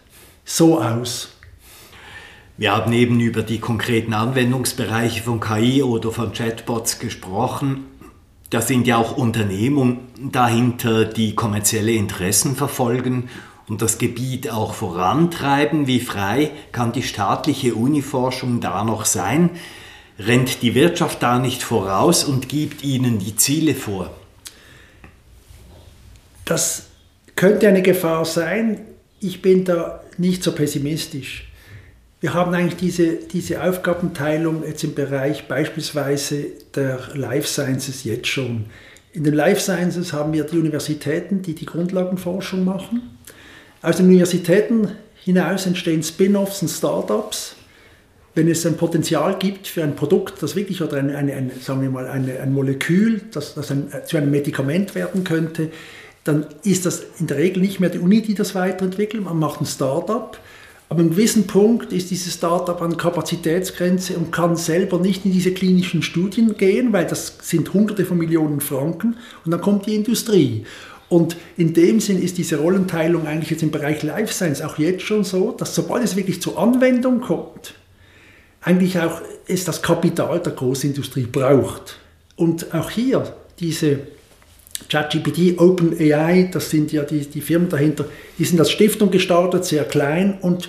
so 0.45 0.81
aus. 0.81 1.29
Wir 2.59 2.75
haben 2.75 2.93
eben 2.95 3.21
über 3.21 3.43
die 3.43 3.59
konkreten 3.59 4.15
Anwendungsbereiche 4.15 5.23
von 5.23 5.41
KI 5.41 5.83
oder 5.83 6.11
von 6.11 6.33
Chatbots 6.33 6.99
gesprochen. 6.99 7.85
Da 8.49 8.63
sind 8.63 8.87
ja 8.87 8.97
auch 8.97 9.19
Unternehmen 9.19 9.99
dahinter, 10.33 11.05
die 11.05 11.35
kommerzielle 11.35 11.93
Interessen 11.93 12.57
verfolgen 12.57 13.29
und 13.69 13.83
das 13.83 13.99
Gebiet 13.99 14.51
auch 14.51 14.73
vorantreiben. 14.73 15.87
Wie 15.87 16.01
frei 16.01 16.51
kann 16.73 16.93
die 16.93 17.03
staatliche 17.03 17.75
Uniforschung 17.75 18.63
da 18.63 18.85
noch 18.85 19.05
sein? 19.05 19.51
Rennt 20.19 20.63
die 20.63 20.75
Wirtschaft 20.75 21.23
da 21.23 21.39
nicht 21.39 21.63
voraus 21.63 22.25
und 22.25 22.49
gibt 22.49 22.83
ihnen 22.83 23.19
die 23.19 23.37
Ziele 23.37 23.75
vor? 23.75 24.11
Das 26.47 26.87
könnte 27.35 27.69
eine 27.69 27.83
Gefahr 27.83 28.25
sein. 28.25 28.81
Ich 29.21 29.43
bin 29.43 29.67
da 29.67 30.01
nicht 30.17 30.43
so 30.43 30.53
pessimistisch. 30.53 31.46
Wir 32.21 32.33
haben 32.33 32.55
eigentlich 32.55 32.77
diese, 32.77 33.17
diese 33.17 33.63
Aufgabenteilung 33.63 34.65
jetzt 34.67 34.83
im 34.85 34.95
Bereich 34.95 35.49
beispielsweise 35.49 36.47
der 36.75 36.99
Life 37.15 37.47
Sciences 37.47 38.05
jetzt 38.05 38.29
schon. 38.29 38.67
In 39.13 39.25
den 39.25 39.35
Life 39.35 39.61
Sciences 39.61 40.15
haben 40.15 40.33
wir 40.33 40.45
die 40.45 40.59
Universitäten, 40.59 41.43
die 41.43 41.55
die 41.55 41.67
Grundlagenforschung 41.67 42.65
machen. 42.65 43.19
Aus 43.83 43.99
den 43.99 44.07
Universitäten 44.07 44.93
hinaus 45.15 45.67
entstehen 45.67 46.03
Spin-offs 46.03 46.63
und 46.63 46.69
Startups. 46.69 47.55
Wenn 48.35 48.49
es 48.49 48.65
ein 48.67 48.77
Potenzial 48.77 49.39
gibt 49.39 49.67
für 49.67 49.83
ein 49.83 49.95
Produkt, 49.95 50.43
das 50.43 50.57
wirklich 50.57 50.83
oder 50.83 50.97
ein, 50.97 51.15
ein, 51.15 51.31
ein 51.31 51.51
sagen 51.61 51.83
wir 51.83 51.91
mal 51.91 52.07
ein, 52.07 52.31
ein 52.31 52.53
Molekül, 52.53 53.23
das, 53.33 53.55
das 53.55 53.71
ein, 53.71 53.91
zu 54.07 54.17
einem 54.17 54.31
Medikament 54.31 54.95
werden 54.95 55.25
könnte, 55.25 55.71
dann 56.25 56.47
ist 56.65 56.87
das 56.87 57.05
in 57.21 57.27
der 57.27 57.37
Regel 57.37 57.63
nicht 57.63 57.79
mehr 57.79 57.91
die 57.91 57.99
Uni, 57.99 58.23
die 58.23 58.35
das 58.35 58.55
weiterentwickelt. 58.55 59.25
Man 59.25 59.39
macht 59.39 59.61
ein 59.61 59.67
Startup 59.67 60.39
aber 60.89 61.01
einem 61.01 61.11
gewissen 61.11 61.47
Punkt 61.47 61.93
ist 61.93 62.11
dieses 62.11 62.35
Startup 62.35 62.81
an 62.81 62.97
Kapazitätsgrenze 62.97 64.17
und 64.17 64.31
kann 64.31 64.55
selber 64.55 64.99
nicht 64.99 65.25
in 65.25 65.33
diese 65.33 65.53
klinischen 65.53 66.03
Studien 66.03 66.57
gehen, 66.57 66.93
weil 66.93 67.07
das 67.07 67.39
sind 67.43 67.73
Hunderte 67.75 68.05
von 68.05 68.19
Millionen 68.19 68.61
Franken 68.61 69.17
und 69.45 69.51
dann 69.51 69.61
kommt 69.61 69.87
die 69.87 69.97
Industrie. 69.97 70.65
Und 71.09 71.37
in 71.57 71.73
dem 71.73 72.01
Sinn 72.01 72.21
ist 72.23 72.39
diese 72.39 72.59
Rollenteilung 72.59 73.27
eigentlich 73.27 73.51
jetzt 73.51 73.63
im 73.63 73.71
Bereich 73.71 74.03
Life 74.03 74.33
Science 74.33 74.63
auch 74.63 74.79
jetzt 74.79 75.03
schon 75.03 75.25
so, 75.25 75.53
dass 75.53 75.75
sobald 75.75 76.05
es 76.05 76.17
wirklich 76.17 76.41
zur 76.41 76.59
Anwendung 76.59 77.21
kommt, 77.21 77.75
eigentlich 78.61 78.99
auch 78.99 79.21
es 79.47 79.65
das 79.65 79.83
Kapital 79.83 80.41
der 80.41 80.53
Großindustrie 80.53 81.27
braucht. 81.27 81.99
Und 82.37 82.75
auch 82.75 82.91
hier 82.91 83.35
diese 83.59 84.01
ChatGPT, 84.89 85.59
OpenAI, 85.59 86.51
das 86.53 86.71
sind 86.71 86.93
ja 86.93 87.03
die, 87.03 87.27
die 87.27 87.41
Firmen 87.41 87.69
dahinter, 87.69 88.05
die 88.39 88.45
sind 88.45 88.59
als 88.61 88.71
Stiftung 88.71 89.11
gestartet, 89.11 89.65
sehr 89.65 89.85
klein 89.85 90.39
und 90.41 90.69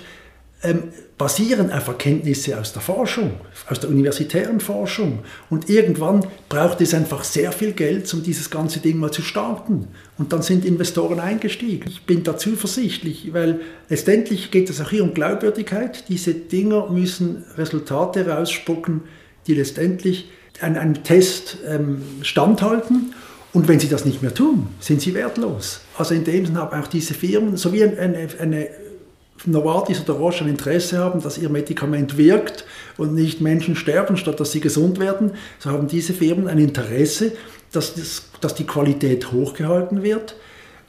ähm, 0.62 0.84
basieren 1.18 1.72
auf 1.72 1.88
Erkenntnisse 1.88 2.58
aus 2.58 2.72
der 2.72 2.80
Forschung, 2.80 3.32
aus 3.68 3.80
der 3.80 3.90
universitären 3.90 4.60
Forschung. 4.60 5.20
Und 5.50 5.68
irgendwann 5.68 6.24
braucht 6.48 6.80
es 6.80 6.94
einfach 6.94 7.24
sehr 7.24 7.50
viel 7.50 7.72
Geld, 7.72 8.12
um 8.14 8.22
dieses 8.22 8.50
ganze 8.50 8.78
Ding 8.78 8.98
mal 8.98 9.10
zu 9.10 9.22
starten. 9.22 9.88
Und 10.16 10.32
dann 10.32 10.42
sind 10.42 10.64
Investoren 10.64 11.18
eingestiegen. 11.18 11.88
Ich 11.88 12.06
bin 12.06 12.22
da 12.22 12.36
zuversichtlich, 12.36 13.32
weil 13.32 13.60
letztendlich 13.88 14.52
geht 14.52 14.70
es 14.70 14.80
auch 14.80 14.90
hier 14.90 15.02
um 15.02 15.12
Glaubwürdigkeit. 15.12 16.04
Diese 16.08 16.34
Dinger 16.34 16.88
müssen 16.88 17.44
Resultate 17.56 18.28
rausspucken, 18.28 19.02
die 19.48 19.54
letztendlich 19.54 20.30
einem 20.60 21.02
Test 21.02 21.58
ähm, 21.66 22.00
standhalten. 22.22 23.12
Und 23.52 23.66
wenn 23.66 23.80
sie 23.80 23.88
das 23.88 24.04
nicht 24.04 24.22
mehr 24.22 24.34
tun, 24.34 24.68
sind 24.78 25.00
sie 25.00 25.14
wertlos. 25.14 25.80
Also 25.96 26.14
in 26.14 26.24
dem 26.24 26.46
Sinne 26.46 26.60
haben 26.60 26.82
auch 26.82 26.86
diese 26.86 27.14
Firmen, 27.14 27.56
so 27.56 27.72
wie 27.72 27.82
eine, 27.82 28.28
eine 28.38 28.68
Novartis 29.46 30.00
oder 30.00 30.14
Roche 30.14 30.44
ein 30.44 30.50
Interesse 30.50 30.98
haben, 30.98 31.22
dass 31.22 31.38
ihr 31.38 31.48
Medikament 31.48 32.18
wirkt 32.18 32.64
und 32.96 33.14
nicht 33.14 33.40
Menschen 33.40 33.76
sterben, 33.76 34.16
statt 34.16 34.40
dass 34.40 34.52
sie 34.52 34.60
gesund 34.60 34.98
werden, 34.98 35.32
so 35.58 35.70
haben 35.70 35.88
diese 35.88 36.12
Firmen 36.12 36.48
ein 36.48 36.58
Interesse, 36.58 37.32
dass, 37.72 37.94
das, 37.94 38.24
dass 38.40 38.54
die 38.54 38.66
Qualität 38.66 39.32
hochgehalten 39.32 40.02
wird, 40.02 40.36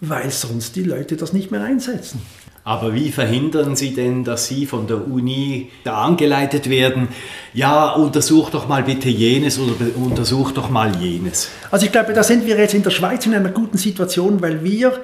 weil 0.02 0.32
sonst 0.32 0.76
die 0.76 0.84
Leute 0.84 1.18
das 1.18 1.34
nicht 1.34 1.52
mehr 1.52 1.62
einsetzen. 1.62 2.22
Aber 2.70 2.94
wie 2.94 3.10
verhindern 3.10 3.76
Sie 3.76 3.96
denn, 3.96 4.24
dass 4.24 4.48
Sie 4.48 4.68
von 4.68 4.86
der 4.86 5.08
Uni 5.08 5.72
da 5.84 6.04
angeleitet 6.04 6.70
werden, 6.70 7.08
ja, 7.52 7.94
untersuch 7.94 8.52
doch 8.52 8.68
mal 8.68 8.84
bitte 8.84 9.10
jenes 9.10 9.58
oder 9.58 9.74
untersuch 9.96 10.52
doch 10.52 10.70
mal 10.70 10.96
jenes? 10.98 11.50
Also 11.72 11.88
ich 11.88 11.92
glaube, 11.92 12.14
da 12.14 12.22
sind 12.22 12.46
wir 12.46 12.56
jetzt 12.60 12.76
in 12.76 12.84
der 12.84 12.92
Schweiz 12.92 13.26
in 13.26 13.34
einer 13.34 13.50
guten 13.50 13.80
Situation, 13.80 14.40
weil 14.44 14.64
wir, 14.64 15.02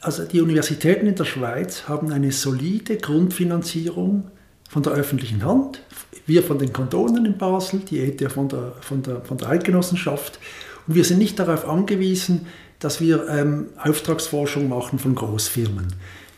also 0.00 0.24
die 0.24 0.40
Universitäten 0.40 1.08
in 1.08 1.16
der 1.16 1.24
Schweiz, 1.24 1.88
haben 1.88 2.12
eine 2.12 2.30
solide 2.30 2.98
Grundfinanzierung 2.98 4.30
von 4.70 4.84
der 4.84 4.92
öffentlichen 4.92 5.44
Hand. 5.44 5.82
Wir 6.26 6.44
von 6.44 6.60
den 6.60 6.72
Kantonen 6.72 7.26
in 7.26 7.36
Basel, 7.36 7.80
die 7.80 7.98
ETH 7.98 8.30
von 8.30 8.48
der, 8.48 8.74
von 8.80 9.02
der, 9.02 9.22
von 9.22 9.38
der 9.38 9.48
Eidgenossenschaft. 9.48 10.38
Und 10.86 10.94
wir 10.94 11.04
sind 11.04 11.18
nicht 11.18 11.36
darauf 11.40 11.68
angewiesen, 11.68 12.46
dass 12.78 13.00
wir 13.00 13.28
ähm, 13.28 13.70
Auftragsforschung 13.76 14.68
machen 14.68 15.00
von 15.00 15.16
Großfirmen. 15.16 15.88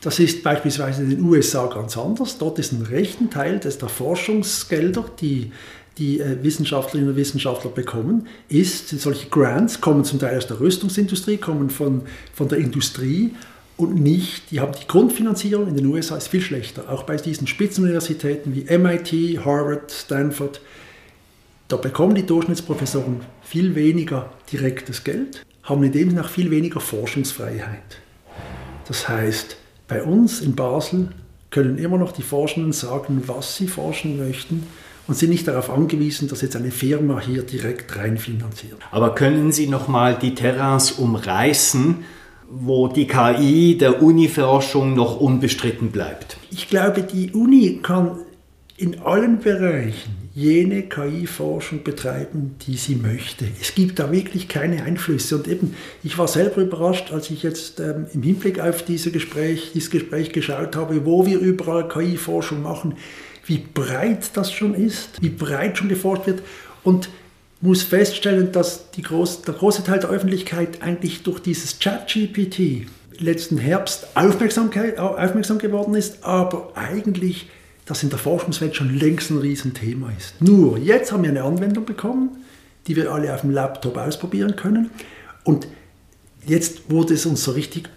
Das 0.05 0.19
ist 0.19 0.43
beispielsweise 0.43 1.03
in 1.03 1.09
den 1.09 1.23
USA 1.23 1.65
ganz 1.67 1.97
anders. 1.97 2.37
Dort 2.37 2.59
ist 2.59 2.73
ein 2.73 2.83
rechten 2.83 3.31
Teil 3.31 3.59
des, 3.59 3.79
der 3.79 3.89
Forschungsgelder, 3.89 5.07
die 5.19 5.51
die 5.97 6.21
äh, 6.21 6.43
Wissenschaftlerinnen 6.43 7.11
und 7.13 7.17
Wissenschaftler 7.17 7.71
bekommen, 7.71 8.27
ist, 8.49 8.89
solche 8.89 9.29
Grants 9.29 9.81
kommen 9.81 10.05
zum 10.05 10.19
Teil 10.19 10.37
aus 10.37 10.47
der 10.47 10.61
Rüstungsindustrie, 10.61 11.39
kommen 11.39 11.71
von, 11.71 12.03
von 12.35 12.49
der 12.49 12.59
Industrie 12.59 13.33
und 13.79 13.95
nicht, 13.95 14.51
die 14.51 14.61
haben 14.61 14.73
die 14.73 14.87
Grundfinanzierung 14.87 15.69
in 15.69 15.77
den 15.77 15.87
USA 15.87 16.17
ist 16.17 16.29
viel 16.29 16.43
schlechter. 16.43 16.91
Auch 16.91 17.05
bei 17.05 17.17
diesen 17.17 17.47
Spitzenuniversitäten 17.47 18.55
wie 18.55 18.77
MIT, 18.77 19.45
Harvard, 19.45 19.91
Stanford, 19.91 20.61
da 21.69 21.77
bekommen 21.77 22.15
die 22.15 22.27
Durchschnittsprofessoren 22.27 23.21
viel 23.43 23.75
weniger 23.75 24.33
direktes 24.53 25.03
Geld, 25.03 25.47
haben 25.63 25.83
in 25.83 25.93
dem 25.93 26.11
Sinne 26.11 26.25
auch 26.25 26.29
viel 26.29 26.51
weniger 26.51 26.81
Forschungsfreiheit. 26.81 28.01
Das 28.87 29.09
heißt, 29.09 29.57
bei 29.89 30.03
uns 30.03 30.41
in 30.41 30.55
Basel 30.55 31.09
können 31.51 31.79
immer 31.79 31.99
noch 31.99 32.13
die 32.13 32.23
Forschenden 32.23 32.73
sagen, 32.73 33.23
was 33.27 33.57
sie 33.57 33.69
forschen 33.69 34.19
möchten 34.19 34.67
und 35.07 35.17
sind 35.17 35.31
nicht 35.31 35.47
darauf 35.47 35.71
angewiesen, 35.71 36.29
dass 36.29 36.41
jetzt 36.41 36.57
eine 36.57 36.71
Firma 36.71 37.21
hier 37.21 37.43
direkt 37.43 37.97
reinfinanziert. 37.97 38.79
Aber 38.91 39.15
können 39.15 39.53
Sie 39.53 39.67
noch 39.67 39.87
mal 39.87 40.19
die 40.19 40.35
Terrains 40.35 40.93
umreißen, 40.93 42.05
wo 42.51 42.89
die 42.89 43.07
KI 43.07 43.77
der 43.79 44.03
Uni-Forschung 44.03 44.95
noch 44.95 45.21
unbestritten 45.21 45.91
bleibt? 45.91 46.39
Ich 46.51 46.69
glaube, 46.69 47.03
die 47.03 47.33
Uni 47.33 47.81
kann 47.83 48.19
in 48.77 49.01
allen 49.01 49.39
Bereichen 49.41 50.24
jene 50.35 50.83
KI-Forschung 50.83 51.85
betreiben, 51.85 52.57
die 52.67 52.77
sie 52.77 52.97
möchte. 52.97 53.47
Es 53.61 53.75
gibt 53.75 54.01
da 54.01 54.11
wirklich 54.11 54.49
keine 54.49 54.83
Einflüsse. 54.83 55.37
Und 55.37 55.47
eben, 55.47 55.75
ich 56.03 56.19
war 56.19 56.27
selber 56.27 56.61
überrascht, 56.61 57.13
als 57.13 57.31
ich 57.31 57.45
jetzt 57.45 57.79
ähm, 57.79 58.07
im 58.13 58.23
Hinblick 58.23 58.59
auf 58.59 58.83
diese 58.83 59.13
Gespräch, 59.13 59.71
dieses 59.75 59.91
Gespräch 59.91 60.33
geschaut 60.33 60.75
habe, 60.75 61.07
wo 61.07 61.25
wir 61.25 61.39
überall 61.39 61.87
KI-Forschung 61.89 62.63
machen, 62.63 62.97
wie 63.47 63.59
breit 63.59 64.31
das 64.35 64.53
schon 64.53 64.75
ist, 64.75 65.23
wie 65.23 65.29
breit 65.31 65.79
schon 65.79 65.89
geforscht 65.89 66.27
wird. 66.27 66.43
Und 66.83 67.09
muss 67.61 67.83
feststellen, 67.83 68.51
dass 68.53 68.87
Groß, 69.01 69.43
der 69.43 69.55
große 69.55 69.85
Teil 69.85 70.01
der 70.01 70.11
Öffentlichkeit 70.11 70.83
eigentlich 70.83 71.23
durch 71.23 71.41
dieses 71.41 71.79
Chat-GPT 71.79 72.87
letzten 73.19 73.57
Herbst 73.57 74.09
aufmerksam, 74.15 74.71
aufmerksam 74.99 75.59
geworden 75.59 75.95
ist, 75.95 76.25
aber 76.25 76.73
eigentlich 76.75 77.49
das 77.87 78.03
in 78.03 78.11
der 78.11 78.19
Forschungswelt 78.19 78.75
schon 78.77 78.99
längst 78.99 79.31
ein 79.31 79.39
Riesenthema 79.39 80.11
ist. 80.17 80.41
Nur, 80.41 80.79
jetzt 80.79 81.13
haben 81.13 81.23
wir 81.23 81.31
eine 81.31 81.43
Anwendung 81.43 81.85
bekommen, 81.85 82.45
die 82.87 82.97
wir 82.97 83.13
alle 83.13 83.35
auf 83.35 83.43
dem 83.43 83.51
Laptop 83.51 83.97
ausprobieren 83.97 84.57
können. 84.57 84.91
Und 85.43 85.67
jetzt 86.47 86.91
wurde 86.91 87.15
es 87.15 87.27
uns 87.27 87.45
so 87.45 87.53
richtig 87.53 87.89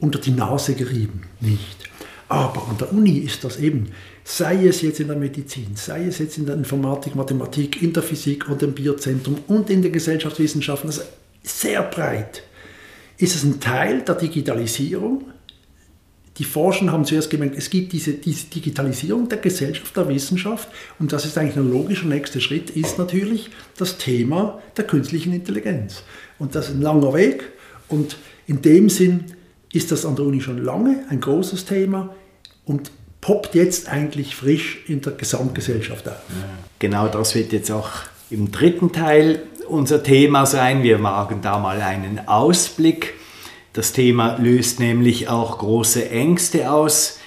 unter 0.00 0.18
die 0.18 0.32
Nase 0.32 0.74
gerieben. 0.74 1.22
Nicht. 1.40 1.88
Aber 2.28 2.68
an 2.68 2.78
der 2.78 2.92
Uni 2.92 3.18
ist 3.18 3.44
das 3.44 3.58
eben, 3.58 3.90
sei 4.24 4.66
es 4.66 4.82
jetzt 4.82 4.98
in 4.98 5.06
der 5.06 5.16
Medizin, 5.16 5.76
sei 5.76 6.06
es 6.06 6.18
jetzt 6.18 6.38
in 6.38 6.46
der 6.46 6.56
Informatik, 6.56 7.14
Mathematik, 7.14 7.82
in 7.82 7.92
der 7.92 8.02
Physik 8.02 8.48
und 8.48 8.62
im 8.62 8.74
Biozentrum 8.74 9.38
und 9.46 9.70
in 9.70 9.82
den 9.82 9.92
Gesellschaftswissenschaften, 9.92 10.90
also 10.90 11.02
sehr 11.44 11.82
breit, 11.84 12.42
ist 13.18 13.36
es 13.36 13.44
ein 13.44 13.60
Teil 13.60 14.02
der 14.02 14.16
Digitalisierung, 14.16 15.24
die 16.38 16.44
Forschenden 16.44 16.92
haben 16.92 17.04
zuerst 17.04 17.30
gemerkt, 17.30 17.56
es 17.56 17.70
gibt 17.70 17.92
diese, 17.92 18.12
diese, 18.12 18.46
Digitalisierung 18.46 19.28
der 19.28 19.38
Gesellschaft, 19.38 19.96
der 19.96 20.08
Wissenschaft 20.08 20.68
und 20.98 21.12
das 21.12 21.24
ist 21.24 21.38
eigentlich 21.38 21.56
ein 21.56 21.70
logischer 21.70 22.06
nächster 22.06 22.40
Schritt, 22.40 22.70
ist 22.70 22.98
natürlich 22.98 23.50
das 23.76 23.98
Thema 23.98 24.60
der 24.76 24.86
künstlichen 24.86 25.32
Intelligenz. 25.32 26.02
Und 26.38 26.54
das 26.54 26.68
ist 26.68 26.74
ein 26.74 26.82
langer 26.82 27.14
Weg 27.14 27.44
und 27.88 28.16
in 28.46 28.62
dem 28.62 28.88
Sinn 28.88 29.24
ist 29.72 29.92
das 29.92 30.04
an 30.04 30.16
der 30.16 30.24
Uni 30.26 30.40
schon 30.40 30.58
lange 30.58 31.04
ein 31.08 31.20
großes 31.20 31.64
Thema 31.64 32.14
und 32.64 32.90
poppt 33.20 33.54
jetzt 33.54 33.88
eigentlich 33.88 34.36
frisch 34.36 34.84
in 34.86 35.00
der 35.00 35.12
Gesamtgesellschaft 35.12 36.08
auf. 36.08 36.20
Genau 36.78 37.08
das 37.08 37.34
wird 37.34 37.52
jetzt 37.52 37.70
auch 37.70 37.90
im 38.30 38.52
dritten 38.52 38.92
Teil 38.92 39.42
unser 39.68 40.02
Thema 40.02 40.46
sein. 40.46 40.82
Wir 40.82 41.02
wagen 41.02 41.40
da 41.42 41.58
mal 41.58 41.80
einen 41.80 42.28
Ausblick. 42.28 43.14
Das 43.76 43.92
Thema 43.92 44.38
löst 44.38 44.80
nämlich 44.80 45.28
auch 45.28 45.58
große 45.58 46.08
Ängste 46.08 46.70
aus. 46.70 47.18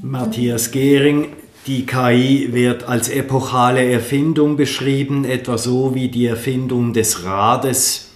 Matthias 0.00 0.70
Gehring, 0.70 1.34
die 1.66 1.84
KI 1.84 2.48
wird 2.52 2.84
als 2.88 3.10
epochale 3.10 3.84
Erfindung 3.84 4.56
beschrieben, 4.56 5.26
etwa 5.26 5.58
so 5.58 5.94
wie 5.94 6.08
die 6.08 6.24
Erfindung 6.24 6.94
des 6.94 7.24
Rades. 7.26 8.12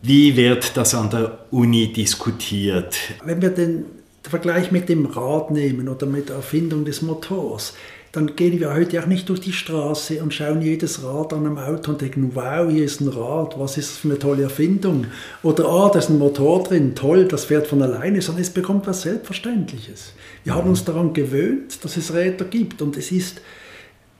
Wie 0.00 0.36
wird 0.36 0.76
das 0.76 0.94
an 0.94 1.10
der 1.10 1.46
Uni 1.50 1.92
diskutiert? 1.92 2.96
Wenn 3.24 3.42
wir 3.42 3.50
den 3.50 3.86
Vergleich 4.22 4.70
mit 4.70 4.88
dem 4.88 5.06
Rad 5.06 5.50
nehmen 5.50 5.88
oder 5.88 6.06
mit 6.06 6.28
der 6.28 6.36
Erfindung 6.36 6.84
des 6.84 7.02
Motors, 7.02 7.74
dann 8.16 8.34
gehen 8.34 8.58
wir 8.58 8.72
heute 8.72 9.02
auch 9.02 9.06
nicht 9.06 9.28
durch 9.28 9.40
die 9.40 9.52
Straße 9.52 10.22
und 10.22 10.32
schauen 10.32 10.62
jedes 10.62 11.04
Rad 11.04 11.34
an 11.34 11.44
einem 11.44 11.58
Auto 11.58 11.92
und 11.92 12.00
denken, 12.00 12.30
wow, 12.32 12.70
hier 12.70 12.86
ist 12.86 13.02
ein 13.02 13.08
Rad, 13.08 13.58
was 13.58 13.76
ist 13.76 13.90
das 13.90 13.98
für 13.98 14.08
eine 14.08 14.18
tolle 14.18 14.44
Erfindung? 14.44 15.06
Oder, 15.42 15.68
ah, 15.68 15.90
da 15.92 15.98
ist 15.98 16.08
ein 16.08 16.18
Motor 16.18 16.64
drin, 16.64 16.94
toll, 16.94 17.26
das 17.26 17.44
fährt 17.44 17.66
von 17.66 17.82
alleine, 17.82 18.22
sondern 18.22 18.40
es 18.40 18.48
bekommt 18.48 18.86
was 18.86 19.02
Selbstverständliches. 19.02 20.14
Wir 20.44 20.54
haben 20.54 20.70
uns 20.70 20.82
daran 20.82 21.12
gewöhnt, 21.12 21.84
dass 21.84 21.98
es 21.98 22.14
Räder 22.14 22.46
gibt 22.46 22.80
und 22.80 22.96
es 22.96 23.12
ist 23.12 23.42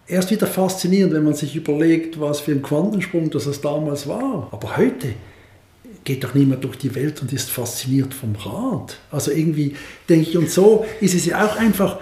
erst 0.07 0.31
wieder 0.31 0.47
faszinierend, 0.47 1.15
wenn 1.15 1.25
man 1.25 1.35
sich 1.35 1.57
überlegt, 1.57 2.21
was 2.21 2.41
für 2.41 2.53
ein 2.53 2.61
Quantensprung 2.61 3.31
das 3.31 3.61
damals 3.63 4.07
war. 4.07 4.49
Aber 4.53 4.77
heute 4.77 5.15
geht 6.05 6.23
doch 6.23 6.35
niemand 6.35 6.63
durch 6.65 6.77
die 6.77 6.95
Welt 6.95 7.23
und 7.23 7.33
ist 7.33 7.49
fasziniert 7.49 8.13
vom 8.13 8.35
Rad. 8.35 8.99
Also 9.11 9.31
irgendwie 9.31 9.75
denke 10.07 10.29
ich, 10.29 10.37
und 10.37 10.51
so 10.51 10.85
ist 11.01 11.15
es 11.15 11.25
ja 11.25 11.47
auch 11.47 11.57
einfach, 11.57 11.99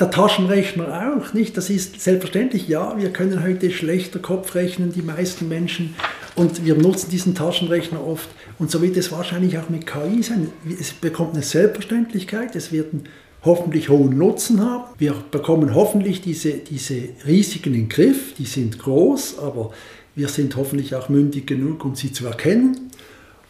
der 0.00 0.10
Taschenrechner 0.10 1.14
auch, 1.16 1.32
nicht? 1.34 1.56
Das 1.56 1.70
ist 1.70 2.00
selbstverständlich, 2.00 2.68
ja, 2.68 2.96
wir 2.98 3.12
können 3.12 3.42
heute 3.42 3.70
schlechter 3.70 4.18
Kopf 4.18 4.54
rechnen, 4.54 4.92
die 4.92 5.02
meisten 5.02 5.48
Menschen, 5.48 5.94
und 6.36 6.64
wir 6.64 6.74
nutzen 6.74 7.10
diesen 7.10 7.34
Taschenrechner 7.34 8.04
oft. 8.06 8.28
Und 8.58 8.70
so 8.70 8.80
wird 8.82 8.96
es 8.96 9.12
wahrscheinlich 9.12 9.58
auch 9.58 9.68
mit 9.68 9.86
KI 9.86 10.22
sein. 10.22 10.50
Es 10.80 10.92
bekommt 10.92 11.34
eine 11.34 11.42
Selbstverständlichkeit, 11.42 12.54
es 12.56 12.72
wird 12.72 12.92
einen 12.92 13.04
hoffentlich 13.42 13.88
hohen 13.88 14.16
Nutzen 14.16 14.60
haben. 14.62 14.84
Wir 14.98 15.14
bekommen 15.30 15.74
hoffentlich 15.74 16.20
diese, 16.20 16.52
diese 16.52 17.10
Risiken 17.26 17.74
in 17.74 17.82
den 17.82 17.88
Griff, 17.88 18.34
die 18.34 18.44
sind 18.44 18.78
groß, 18.78 19.38
aber 19.38 19.72
wir 20.14 20.28
sind 20.28 20.56
hoffentlich 20.56 20.94
auch 20.94 21.08
mündig 21.08 21.46
genug, 21.46 21.84
um 21.84 21.94
sie 21.94 22.12
zu 22.12 22.26
erkennen. 22.26 22.90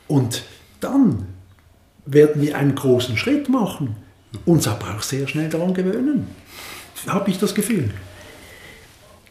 Und 0.08 0.42
dann 0.80 1.26
werden 2.06 2.42
wir 2.42 2.56
einen 2.56 2.74
großen 2.74 3.16
Schritt 3.16 3.48
machen, 3.48 3.96
uns 4.44 4.68
aber 4.68 4.96
auch 4.96 5.02
sehr 5.02 5.26
schnell 5.26 5.48
daran 5.48 5.74
gewöhnen. 5.74 6.28
Habe 7.06 7.30
ich 7.30 7.38
das 7.38 7.54
Gefühl. 7.54 7.90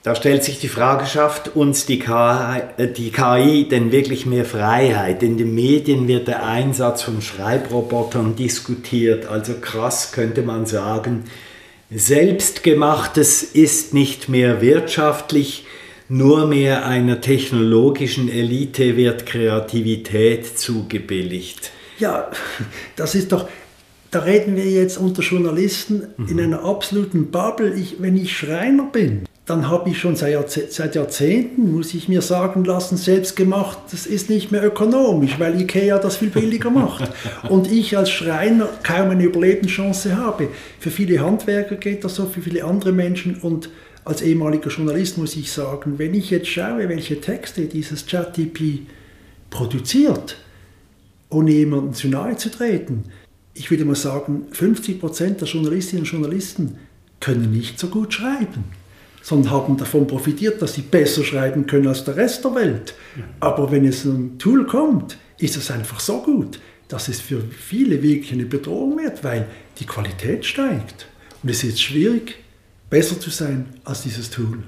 Da 0.01 0.15
stellt 0.15 0.45
sich 0.45 0.59
die 0.59 0.69
Frage, 0.69 1.05
schafft 1.05 1.55
uns 1.55 1.85
die 1.85 1.99
KI, 1.99 2.62
äh, 2.77 2.88
die 2.88 3.12
KI 3.12 3.67
denn 3.69 3.91
wirklich 3.91 4.25
mehr 4.25 4.45
Freiheit? 4.45 5.21
In 5.23 5.38
den 5.38 5.53
Medien 5.53 6.07
wird 6.07 6.29
der 6.29 6.45
Einsatz 6.45 7.01
von 7.01 7.21
Schreibrobotern 7.21 8.35
diskutiert. 8.35 9.25
Also 9.27 9.55
krass 9.59 10.13
könnte 10.13 10.41
man 10.41 10.65
sagen, 10.65 11.25
Selbstgemachtes 11.91 13.43
ist 13.43 13.93
nicht 13.93 14.29
mehr 14.29 14.62
wirtschaftlich, 14.62 15.65
nur 16.07 16.47
mehr 16.47 16.85
einer 16.85 17.19
technologischen 17.19 18.29
Elite 18.29 18.95
wird 18.95 19.25
Kreativität 19.25 20.57
zugebilligt. 20.57 21.71
Ja, 21.99 22.31
das 22.95 23.15
ist 23.15 23.31
doch, 23.31 23.49
da 24.12 24.19
reden 24.19 24.56
wir 24.56 24.65
jetzt 24.65 24.98
unter 24.98 25.22
Journalisten 25.22 26.04
mhm. 26.17 26.28
in 26.28 26.39
einer 26.39 26.63
absoluten 26.63 27.32
Bubble. 27.32 27.74
Ich, 27.74 27.98
wenn 28.00 28.17
ich 28.17 28.36
Schreiner 28.36 28.86
bin, 28.86 29.26
dann 29.45 29.67
habe 29.67 29.89
ich 29.89 30.00
schon 30.00 30.15
seit, 30.15 30.52
seit, 30.52 30.95
Jahrzehnten, 30.95 31.72
muss 31.72 31.95
ich 31.95 32.08
mir 32.08 32.22
sagen 32.22 32.65
lassen, 32.65 32.98
selbst 32.98 33.36
gemacht, 33.36 33.80
das 33.91 34.06
ist 34.06 34.30
nicht 34.30 34.52
mehr 34.52 34.63
ökonomisch, 34.63 35.39
weil 35.39 35.60
Ikea 35.60 35.98
das 35.98 36.17
viel 36.17 36.30
billiger 36.30 36.69
macht. 36.69 37.10
Und 37.50 37.72
ich 37.72 37.98
als 37.98 38.12
Schreiner 38.12 38.69
kaum 38.84 39.10
eine 39.10 39.24
Überlebenschance 39.24 40.17
habe. 40.17 40.50
Für 40.80 40.91
viele 40.91 41.19
Handwerker 41.22 41.76
geht 41.76 42.04
das 42.04 42.15
so, 42.15 42.28
für 42.28 42.41
viele 42.41 42.63
andere 42.63 42.91
Menschen. 42.91 43.38
Und 43.41 43.69
als 44.06 44.22
ehemaliger 44.22 44.69
Journalist 44.69 45.17
muss 45.17 45.36
ich 45.36 45.52
sagen, 45.52 45.98
wenn 45.98 46.13
ich 46.13 46.30
jetzt 46.30 46.48
schaue, 46.48 46.88
welche 46.88 47.19
Texte 47.19 47.65
dieses 47.65 48.06
ChatGP 48.06 48.82
produziert, 49.50 50.38
ohne 51.32 51.52
jemandem 51.52 51.93
zu 51.93 52.08
nahe 52.08 52.38
zu 52.38 52.50
treten, 52.52 53.06
ich 53.60 53.69
würde 53.69 53.86
mal 53.86 53.95
sagen, 53.95 54.48
50 54.52 55.00
Prozent 55.00 55.41
der 55.41 55.48
Journalistinnen 55.48 56.04
und 56.04 56.12
Journalisten 56.12 56.78
können 57.19 57.52
nicht 57.52 57.78
so 57.78 57.88
gut 57.88 58.13
schreiben 58.13 58.63
sondern 59.22 59.52
haben 59.52 59.78
davon 59.78 60.08
profitiert, 60.08 60.62
dass 60.62 60.74
sie 60.74 60.82
besser 60.82 61.24
schreiben 61.24 61.65
können 61.65 61.88
als 61.88 62.04
der 62.04 62.15
Rest 62.15 62.43
der 62.45 62.56
Welt. 62.56 62.95
Aber 63.39 63.72
wenn 63.72 63.86
es 63.86 64.06
ein 64.06 64.38
Tool 64.39 64.65
kommt, 64.65 65.17
ist 65.38 65.58
es 65.58 65.69
einfach 65.72 66.00
so 66.00 66.22
gut, 66.22 66.60
dass 66.88 67.10
es 67.10 67.22
für 67.22 67.41
viele 67.41 68.02
wirklich 68.02 68.32
eine 68.32 68.45
Bedrohung 68.45 68.98
wird, 68.98 69.24
weil 69.24 69.45
die 69.80 69.86
Qualität 69.86 70.45
steigt. 70.45 71.08
Und 71.43 71.50
es 71.50 71.63
ist 71.63 71.82
schwierig, 71.82 72.38
besser 72.89 73.19
zu 73.19 73.30
sein 73.30 73.67
als 73.84 74.04
dieses 74.04 74.30
Tool. 74.30 74.63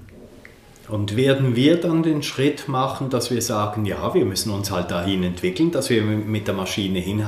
Und 0.92 1.16
werden 1.16 1.56
wir 1.56 1.78
dann 1.78 2.04
den 2.04 2.22
Schritt 2.22 2.68
machen, 2.68 3.10
dass 3.10 3.32
wir 3.32 3.42
sagen, 3.42 3.86
ja, 3.86 4.14
wir 4.14 4.26
müssen 4.26 4.52
uns 4.52 4.72
halt 4.72 4.92
dahin 4.92 5.24
entwickeln, 5.24 5.72
dass 5.72 5.90
wir 5.90 6.04
mit 6.04 6.48
der 6.48 6.54
Maschine 6.54 7.00
hin 7.00 7.24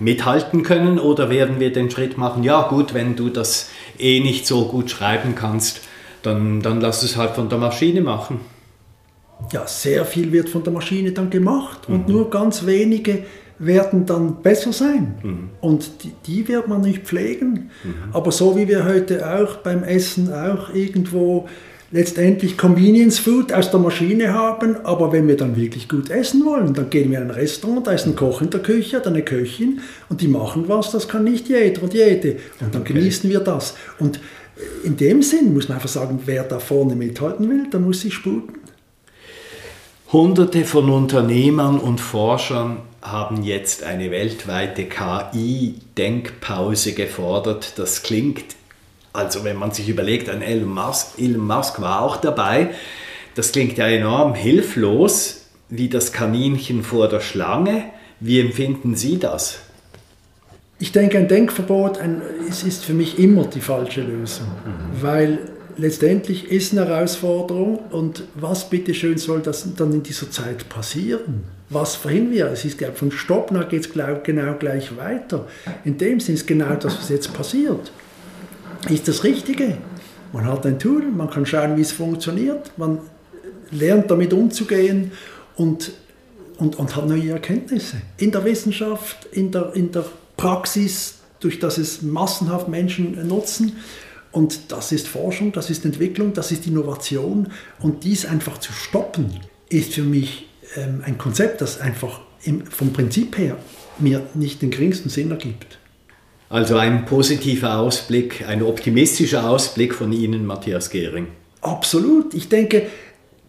mithalten 0.00 0.64
können? 0.64 0.98
Oder 0.98 1.30
werden 1.30 1.60
wir 1.60 1.72
den 1.72 1.88
Schritt 1.88 2.18
machen, 2.18 2.42
ja 2.42 2.62
gut, 2.62 2.94
wenn 2.94 3.14
du 3.14 3.28
das 3.28 3.70
eh 3.96 4.18
nicht 4.18 4.44
so 4.44 4.64
gut 4.64 4.90
schreiben 4.90 5.36
kannst, 5.36 5.82
dann, 6.22 6.62
dann 6.62 6.80
lass 6.80 7.04
es 7.04 7.16
halt 7.16 7.36
von 7.36 7.48
der 7.48 7.58
Maschine 7.58 8.00
machen. 8.00 8.40
Ja, 9.52 9.68
sehr 9.68 10.04
viel 10.04 10.32
wird 10.32 10.48
von 10.48 10.64
der 10.64 10.72
Maschine 10.72 11.12
dann 11.12 11.30
gemacht 11.30 11.88
und 11.88 12.08
mhm. 12.08 12.12
nur 12.12 12.28
ganz 12.28 12.66
wenige 12.66 13.22
werden 13.60 14.04
dann 14.04 14.42
besser 14.42 14.72
sein. 14.72 15.14
Mhm. 15.22 15.50
Und 15.60 16.02
die, 16.02 16.12
die, 16.26 16.48
wird 16.48 16.66
man 16.66 16.80
nicht 16.80 17.04
pflegen. 17.04 17.70
Mhm. 17.84 17.94
Aber 18.12 18.32
so 18.32 18.56
wie 18.56 18.66
wir 18.66 18.84
heute 18.84 19.32
auch 19.32 19.58
beim 19.58 19.84
Essen 19.84 20.32
auch 20.32 20.74
irgendwo 20.74 21.46
letztendlich 21.90 22.58
Convenience 22.58 23.18
Food 23.18 23.52
aus 23.52 23.70
der 23.70 23.80
Maschine 23.80 24.32
haben, 24.32 24.76
aber 24.84 25.12
wenn 25.12 25.28
wir 25.28 25.36
dann 25.36 25.56
wirklich 25.56 25.88
gut 25.88 26.10
essen 26.10 26.44
wollen, 26.44 26.74
dann 26.74 26.90
gehen 26.90 27.10
wir 27.10 27.18
in 27.18 27.24
ein 27.24 27.30
Restaurant, 27.30 27.86
da 27.86 27.92
ist 27.92 28.06
ein 28.06 28.16
Koch 28.16 28.42
in 28.42 28.50
der 28.50 28.60
Küche, 28.60 29.00
dann 29.00 29.14
eine 29.14 29.22
Köchin 29.22 29.80
und 30.08 30.20
die 30.20 30.28
machen 30.28 30.64
was, 30.68 30.90
das 30.90 31.08
kann 31.08 31.24
nicht 31.24 31.48
jeder 31.48 31.82
und 31.82 31.94
jede. 31.94 32.36
Und 32.60 32.74
dann 32.74 32.82
okay. 32.82 32.94
genießen 32.94 33.30
wir 33.30 33.40
das. 33.40 33.74
Und 33.98 34.20
in 34.84 34.96
dem 34.96 35.22
Sinn 35.22 35.54
muss 35.54 35.68
man 35.68 35.76
einfach 35.76 35.88
sagen, 35.88 36.20
wer 36.24 36.44
da 36.44 36.58
vorne 36.58 36.96
mithalten 36.96 37.48
will, 37.48 37.68
der 37.70 37.80
muss 37.80 38.00
sich 38.00 38.14
sputen. 38.14 38.54
Hunderte 40.12 40.64
von 40.64 40.88
Unternehmern 40.88 41.78
und 41.78 42.00
Forschern 42.00 42.78
haben 43.02 43.42
jetzt 43.42 43.82
eine 43.82 44.10
weltweite 44.10 44.84
KI-Denkpause 44.84 46.92
gefordert. 46.92 47.72
Das 47.76 48.02
klingt, 48.02 48.56
also 49.16 49.44
wenn 49.44 49.56
man 49.56 49.72
sich 49.72 49.88
überlegt, 49.88 50.28
ein 50.28 50.42
Elon 50.42 50.72
Musk, 50.72 51.18
Elon 51.18 51.46
Musk 51.46 51.80
war 51.80 52.02
auch 52.02 52.16
dabei, 52.16 52.70
das 53.34 53.52
klingt 53.52 53.78
ja 53.78 53.86
enorm 53.86 54.34
hilflos, 54.34 55.46
wie 55.68 55.88
das 55.88 56.12
Kaninchen 56.12 56.82
vor 56.82 57.08
der 57.08 57.20
Schlange. 57.20 57.84
Wie 58.20 58.40
empfinden 58.40 58.94
Sie 58.94 59.18
das? 59.18 59.58
Ich 60.78 60.92
denke, 60.92 61.18
ein 61.18 61.28
Denkverbot 61.28 61.98
ein, 61.98 62.22
es 62.48 62.62
ist 62.62 62.84
für 62.84 62.92
mich 62.92 63.18
immer 63.18 63.46
die 63.46 63.60
falsche 63.60 64.02
Lösung, 64.02 64.46
mhm. 64.46 65.02
weil 65.02 65.38
letztendlich 65.76 66.50
ist 66.50 66.72
eine 66.72 66.86
Herausforderung 66.86 67.78
und 67.90 68.24
was 68.34 68.68
bitteschön 68.68 69.18
soll 69.18 69.40
das 69.40 69.74
dann 69.74 69.92
in 69.92 70.02
dieser 70.02 70.30
Zeit 70.30 70.68
passieren? 70.68 71.44
Was 71.68 71.96
verhindern 71.96 72.32
wir? 72.32 72.46
Es 72.46 72.64
ist, 72.64 72.78
glaube 72.78 72.94
von 72.94 73.10
Stopp 73.10 73.50
nach 73.50 73.68
geht 73.68 73.86
es 73.86 73.92
genau 73.92 74.54
gleich 74.54 74.96
weiter. 74.96 75.46
In 75.84 75.98
dem 75.98 76.20
Sinne 76.20 76.36
ist 76.36 76.46
genau 76.46 76.74
das, 76.74 76.98
was 76.98 77.08
jetzt 77.08 77.34
passiert, 77.34 77.90
ist 78.90 79.08
das 79.08 79.24
Richtige. 79.24 79.78
Man 80.32 80.44
hat 80.44 80.66
ein 80.66 80.78
Tool, 80.78 81.02
man 81.02 81.30
kann 81.30 81.46
schauen, 81.46 81.76
wie 81.76 81.82
es 81.82 81.92
funktioniert, 81.92 82.72
man 82.76 82.98
lernt 83.70 84.10
damit 84.10 84.32
umzugehen 84.32 85.12
und, 85.56 85.92
und, 86.58 86.76
und 86.76 86.96
hat 86.96 87.06
neue 87.06 87.30
Erkenntnisse. 87.30 87.96
In 88.18 88.32
der 88.32 88.44
Wissenschaft, 88.44 89.26
in 89.32 89.50
der, 89.50 89.74
in 89.74 89.92
der 89.92 90.04
Praxis, 90.36 91.16
durch 91.40 91.58
das 91.58 91.78
es 91.78 92.02
massenhaft 92.02 92.68
Menschen 92.68 93.26
nutzen. 93.26 93.76
Und 94.32 94.72
das 94.72 94.92
ist 94.92 95.08
Forschung, 95.08 95.52
das 95.52 95.70
ist 95.70 95.84
Entwicklung, 95.84 96.32
das 96.34 96.52
ist 96.52 96.66
Innovation. 96.66 97.48
Und 97.80 98.04
dies 98.04 98.26
einfach 98.26 98.58
zu 98.58 98.72
stoppen, 98.72 99.40
ist 99.68 99.94
für 99.94 100.02
mich 100.02 100.48
ähm, 100.76 101.02
ein 101.04 101.18
Konzept, 101.18 101.60
das 101.60 101.80
einfach 101.80 102.20
im, 102.42 102.66
vom 102.66 102.92
Prinzip 102.92 103.38
her 103.38 103.56
mir 103.98 104.22
nicht 104.34 104.62
den 104.62 104.70
geringsten 104.70 105.08
Sinn 105.08 105.30
ergibt. 105.30 105.78
Also 106.48 106.76
ein 106.76 107.04
positiver 107.06 107.78
Ausblick, 107.78 108.46
ein 108.46 108.62
optimistischer 108.62 109.48
Ausblick 109.48 109.94
von 109.94 110.12
Ihnen, 110.12 110.46
Matthias 110.46 110.90
Gehring. 110.90 111.28
Absolut. 111.60 112.34
Ich 112.34 112.48
denke, 112.48 112.86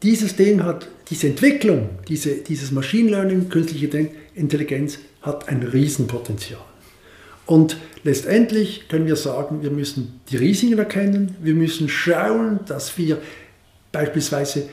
dieses 0.02 0.36
Ding 0.36 0.64
hat, 0.64 0.88
diese 1.10 1.28
Entwicklung, 1.28 1.90
diese, 2.08 2.36
dieses 2.38 2.72
Machine 2.72 3.12
Learning, 3.12 3.50
künstliche 3.50 4.10
Intelligenz 4.34 5.00
hat 5.22 5.48
ein 5.48 5.64
Riesenpotenzial. 5.64 6.62
Und 7.46 7.78
letztendlich 8.04 8.90
können 8.90 9.06
wir 9.06 9.16
sagen, 9.16 9.62
wir 9.62 9.72
müssen 9.72 10.20
die 10.30 10.38
Risiken 10.38 10.78
erkennen, 10.78 11.36
wir 11.42 11.54
müssen 11.54 11.90
schauen, 11.90 12.60
dass 12.66 12.98
wir 12.98 13.20
beispielsweise 13.92 14.70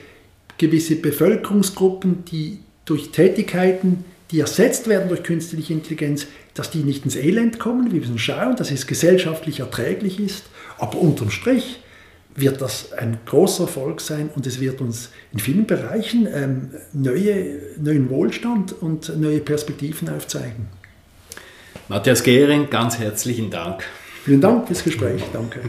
gewisse 0.58 0.96
Bevölkerungsgruppen, 0.96 2.24
die 2.24 2.58
durch 2.84 3.10
Tätigkeiten, 3.10 4.04
die 4.30 4.40
ersetzt 4.40 4.88
werden 4.88 5.08
durch 5.08 5.22
künstliche 5.22 5.72
Intelligenz, 5.72 6.26
dass 6.55 6.71
die 6.71 6.85
nicht 6.85 7.05
ins 7.05 7.17
Elend 7.17 7.59
kommen. 7.59 7.93
Wir 7.93 8.01
müssen 8.01 8.19
schauen, 8.19 8.57
dass 8.57 8.71
es 8.71 8.87
gesellschaftlich 8.87 9.61
erträglich 9.61 10.21
ist. 10.21 10.45
Aber 10.79 10.99
unterm 10.99 11.31
Strich 11.31 11.81
wird 12.37 12.61
das 12.61 12.93
ein 12.93 13.19
großer 13.27 13.64
Erfolg 13.64 14.01
sein 14.01 14.29
und 14.35 14.47
es 14.47 14.61
wird 14.61 14.81
uns 14.81 15.11
in 15.33 15.38
vielen 15.38 15.67
Bereichen 15.67 16.27
ähm, 16.33 16.71
neue, 16.93 17.61
neuen 17.79 18.11
Wohlstand 18.11 18.73
und 18.73 19.17
neue 19.21 19.40
Perspektiven 19.40 20.09
aufzeigen. 20.09 20.69
Matthias 21.88 22.23
Gehring, 22.23 22.71
ganz 22.71 22.99
herzlichen 22.99 23.51
Dank. 23.51 23.85
Vielen 24.25 24.40
Dank 24.40 24.67
fürs 24.67 24.83
Gespräch. 24.83 25.23
Danke. 25.33 25.61